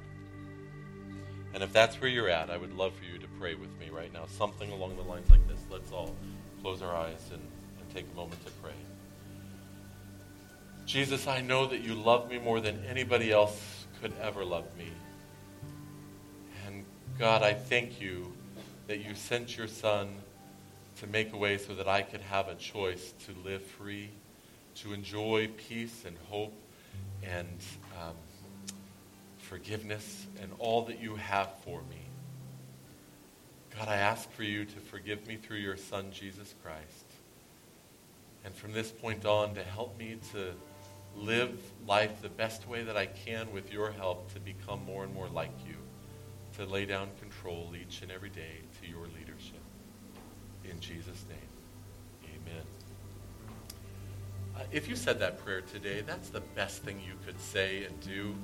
And 1.52 1.62
if 1.62 1.72
that's 1.72 2.00
where 2.00 2.10
you're 2.10 2.28
at, 2.28 2.50
I 2.50 2.56
would 2.56 2.76
love 2.76 2.94
for 2.94 3.04
you 3.04 3.18
to 3.18 3.26
pray 3.38 3.54
with 3.54 3.70
me 3.78 3.88
right 3.90 4.12
now, 4.12 4.26
something 4.26 4.70
along 4.72 4.96
the 4.96 5.02
lines 5.02 5.30
like 5.30 5.46
this. 5.48 5.60
Let's 5.70 5.92
all 5.92 6.14
close 6.62 6.82
our 6.82 6.94
eyes 6.94 7.30
and, 7.32 7.40
and 7.40 7.94
take 7.94 8.06
a 8.12 8.16
moment 8.16 8.44
to 8.44 8.52
pray. 8.62 8.72
Jesus, 10.86 11.26
I 11.26 11.40
know 11.40 11.66
that 11.66 11.80
you 11.80 11.94
love 11.94 12.28
me 12.28 12.38
more 12.38 12.60
than 12.60 12.84
anybody 12.84 13.32
else 13.32 13.86
could 14.02 14.12
ever 14.20 14.44
love 14.44 14.64
me. 14.76 14.88
And 16.66 16.84
God, 17.18 17.42
I 17.42 17.54
thank 17.54 18.00
you 18.00 18.33
that 18.86 18.98
you 18.98 19.14
sent 19.14 19.56
your 19.56 19.66
Son 19.66 20.08
to 21.00 21.06
make 21.06 21.32
a 21.32 21.36
way 21.36 21.58
so 21.58 21.74
that 21.74 21.88
I 21.88 22.02
could 22.02 22.20
have 22.20 22.48
a 22.48 22.54
choice 22.54 23.12
to 23.26 23.34
live 23.48 23.62
free, 23.62 24.10
to 24.76 24.92
enjoy 24.92 25.48
peace 25.56 26.04
and 26.06 26.16
hope 26.28 26.54
and 27.22 27.58
um, 28.00 28.14
forgiveness 29.38 30.26
and 30.40 30.50
all 30.58 30.82
that 30.82 31.00
you 31.00 31.16
have 31.16 31.50
for 31.64 31.80
me. 31.82 32.00
God, 33.78 33.88
I 33.88 33.96
ask 33.96 34.30
for 34.32 34.44
you 34.44 34.64
to 34.64 34.80
forgive 34.80 35.26
me 35.26 35.36
through 35.36 35.58
your 35.58 35.76
Son, 35.76 36.12
Jesus 36.12 36.54
Christ. 36.62 37.04
And 38.44 38.54
from 38.54 38.72
this 38.72 38.90
point 38.90 39.24
on, 39.24 39.54
to 39.54 39.62
help 39.62 39.98
me 39.98 40.18
to 40.32 40.52
live 41.16 41.58
life 41.86 42.22
the 42.22 42.28
best 42.28 42.68
way 42.68 42.84
that 42.84 42.96
I 42.96 43.06
can 43.06 43.52
with 43.52 43.72
your 43.72 43.90
help 43.90 44.32
to 44.34 44.40
become 44.40 44.84
more 44.84 45.04
and 45.04 45.12
more 45.14 45.28
like 45.28 45.52
you, 45.66 45.73
to 46.56 46.64
lay 46.66 46.86
down 46.86 47.08
control 47.20 47.72
each 47.80 48.02
and 48.02 48.12
every 48.12 48.28
day 48.28 48.60
to 48.80 48.88
your 48.88 49.06
leadership. 49.06 49.60
In 50.64 50.78
Jesus' 50.80 51.24
name, 51.28 51.38
amen. 52.24 52.62
Uh, 54.56 54.60
if 54.70 54.88
you 54.88 54.94
said 54.94 55.18
that 55.18 55.44
prayer 55.44 55.62
today, 55.62 56.02
that's 56.06 56.28
the 56.28 56.40
best 56.40 56.82
thing 56.82 57.00
you 57.06 57.14
could 57.26 57.40
say 57.40 57.84
and 57.84 58.00
do. 58.00 58.34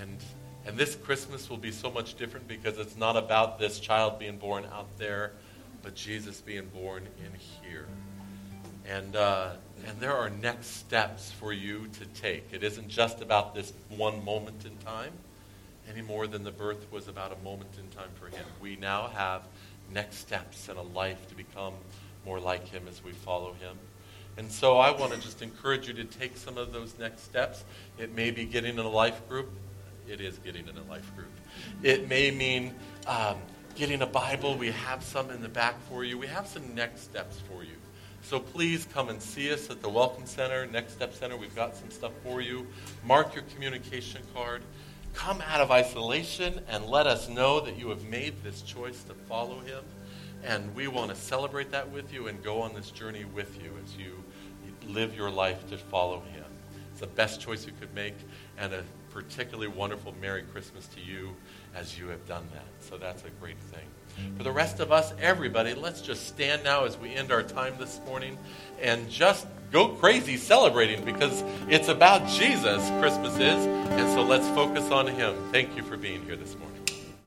And, 0.00 0.18
and 0.66 0.76
this 0.76 0.96
Christmas 0.96 1.48
will 1.48 1.56
be 1.56 1.70
so 1.70 1.90
much 1.90 2.16
different 2.16 2.48
because 2.48 2.78
it's 2.78 2.96
not 2.96 3.16
about 3.16 3.58
this 3.58 3.78
child 3.78 4.18
being 4.18 4.36
born 4.36 4.64
out 4.72 4.98
there, 4.98 5.32
but 5.82 5.94
Jesus 5.94 6.40
being 6.40 6.66
born 6.74 7.06
in 7.24 7.32
here. 7.62 7.86
And, 8.84 9.14
uh, 9.14 9.50
and 9.86 10.00
there 10.00 10.14
are 10.14 10.28
next 10.28 10.66
steps 10.78 11.30
for 11.30 11.52
you 11.52 11.86
to 11.98 12.20
take. 12.20 12.48
It 12.52 12.64
isn't 12.64 12.88
just 12.88 13.20
about 13.20 13.54
this 13.54 13.72
one 13.90 14.24
moment 14.24 14.64
in 14.64 14.76
time 14.84 15.12
any 15.88 16.02
more 16.02 16.26
than 16.26 16.44
the 16.44 16.50
birth 16.50 16.90
was 16.92 17.08
about 17.08 17.32
a 17.32 17.44
moment 17.44 17.70
in 17.78 17.88
time 17.96 18.10
for 18.14 18.26
him. 18.26 18.44
We 18.60 18.76
now 18.76 19.08
have 19.08 19.42
next 19.92 20.18
steps 20.18 20.68
in 20.68 20.76
a 20.76 20.82
life 20.82 21.26
to 21.28 21.34
become 21.34 21.74
more 22.26 22.38
like 22.38 22.68
him 22.68 22.82
as 22.88 23.02
we 23.02 23.12
follow 23.12 23.54
him. 23.54 23.76
And 24.36 24.50
so 24.50 24.78
I 24.78 24.90
want 24.90 25.12
to 25.12 25.20
just 25.20 25.42
encourage 25.42 25.88
you 25.88 25.94
to 25.94 26.04
take 26.04 26.36
some 26.36 26.58
of 26.58 26.72
those 26.72 26.94
next 26.98 27.24
steps. 27.24 27.64
It 27.98 28.14
may 28.14 28.30
be 28.30 28.44
getting 28.44 28.74
in 28.74 28.84
a 28.84 28.88
life 28.88 29.26
group 29.28 29.50
it 30.08 30.20
is 30.20 30.38
getting 30.38 30.66
in 30.66 30.76
a 30.76 30.82
life 30.84 31.14
group. 31.14 31.30
It 31.82 32.08
may 32.08 32.30
mean 32.30 32.74
um, 33.06 33.36
getting 33.74 34.02
a 34.02 34.06
Bible. 34.06 34.56
We 34.56 34.70
have 34.70 35.02
some 35.02 35.30
in 35.30 35.42
the 35.42 35.48
back 35.48 35.74
for 35.88 36.04
you. 36.04 36.18
We 36.18 36.26
have 36.26 36.46
some 36.46 36.74
next 36.74 37.02
steps 37.02 37.40
for 37.48 37.62
you. 37.62 37.74
So 38.22 38.40
please 38.40 38.86
come 38.92 39.10
and 39.10 39.20
see 39.20 39.52
us 39.52 39.70
at 39.70 39.80
the 39.82 39.88
Welcome 39.88 40.26
Center, 40.26 40.66
Next 40.66 40.94
Step 40.94 41.14
Center. 41.14 41.36
We've 41.36 41.54
got 41.54 41.76
some 41.76 41.90
stuff 41.90 42.12
for 42.24 42.40
you. 42.40 42.66
Mark 43.04 43.34
your 43.34 43.44
communication 43.54 44.22
card. 44.34 44.62
Come 45.14 45.42
out 45.46 45.60
of 45.60 45.70
isolation 45.70 46.60
and 46.68 46.86
let 46.86 47.06
us 47.06 47.28
know 47.28 47.60
that 47.60 47.78
you 47.78 47.88
have 47.88 48.04
made 48.04 48.42
this 48.42 48.62
choice 48.62 49.02
to 49.04 49.14
follow 49.14 49.58
him. 49.60 49.82
And 50.44 50.74
we 50.74 50.86
want 50.86 51.10
to 51.10 51.16
celebrate 51.16 51.70
that 51.72 51.90
with 51.90 52.12
you 52.12 52.28
and 52.28 52.42
go 52.42 52.62
on 52.62 52.74
this 52.74 52.90
journey 52.90 53.24
with 53.24 53.60
you 53.60 53.72
as 53.82 53.96
you 53.96 54.22
live 54.88 55.16
your 55.16 55.30
life 55.30 55.68
to 55.70 55.78
follow 55.78 56.20
him. 56.20 56.44
It's 56.92 57.00
the 57.00 57.06
best 57.06 57.40
choice 57.40 57.66
you 57.66 57.72
could 57.78 57.92
make 57.94 58.14
and 58.56 58.72
a 58.72 58.84
particularly 59.10 59.68
wonderful 59.68 60.14
Merry 60.20 60.42
Christmas 60.42 60.86
to 60.88 61.00
you 61.00 61.34
as 61.74 61.98
you 61.98 62.08
have 62.08 62.26
done 62.26 62.46
that. 62.54 62.66
So 62.80 62.98
that's 62.98 63.24
a 63.24 63.30
great 63.40 63.58
thing. 63.58 63.86
For 64.36 64.42
the 64.42 64.52
rest 64.52 64.80
of 64.80 64.92
us, 64.92 65.12
everybody, 65.20 65.74
let's 65.74 66.00
just 66.00 66.26
stand 66.28 66.64
now 66.64 66.84
as 66.84 66.96
we 66.96 67.14
end 67.14 67.32
our 67.32 67.42
time 67.42 67.74
this 67.78 68.00
morning 68.06 68.38
and 68.80 69.08
just 69.10 69.46
go 69.70 69.88
crazy 69.88 70.36
celebrating 70.36 71.04
because 71.04 71.42
it's 71.68 71.88
about 71.88 72.26
Jesus, 72.28 72.88
Christmas 73.00 73.34
is. 73.34 73.66
And 73.66 74.08
so 74.10 74.22
let's 74.22 74.48
focus 74.48 74.90
on 74.90 75.06
Him. 75.06 75.34
Thank 75.52 75.76
you 75.76 75.82
for 75.82 75.96
being 75.96 76.24
here 76.24 76.36
this 76.36 76.56
morning. 76.56 76.77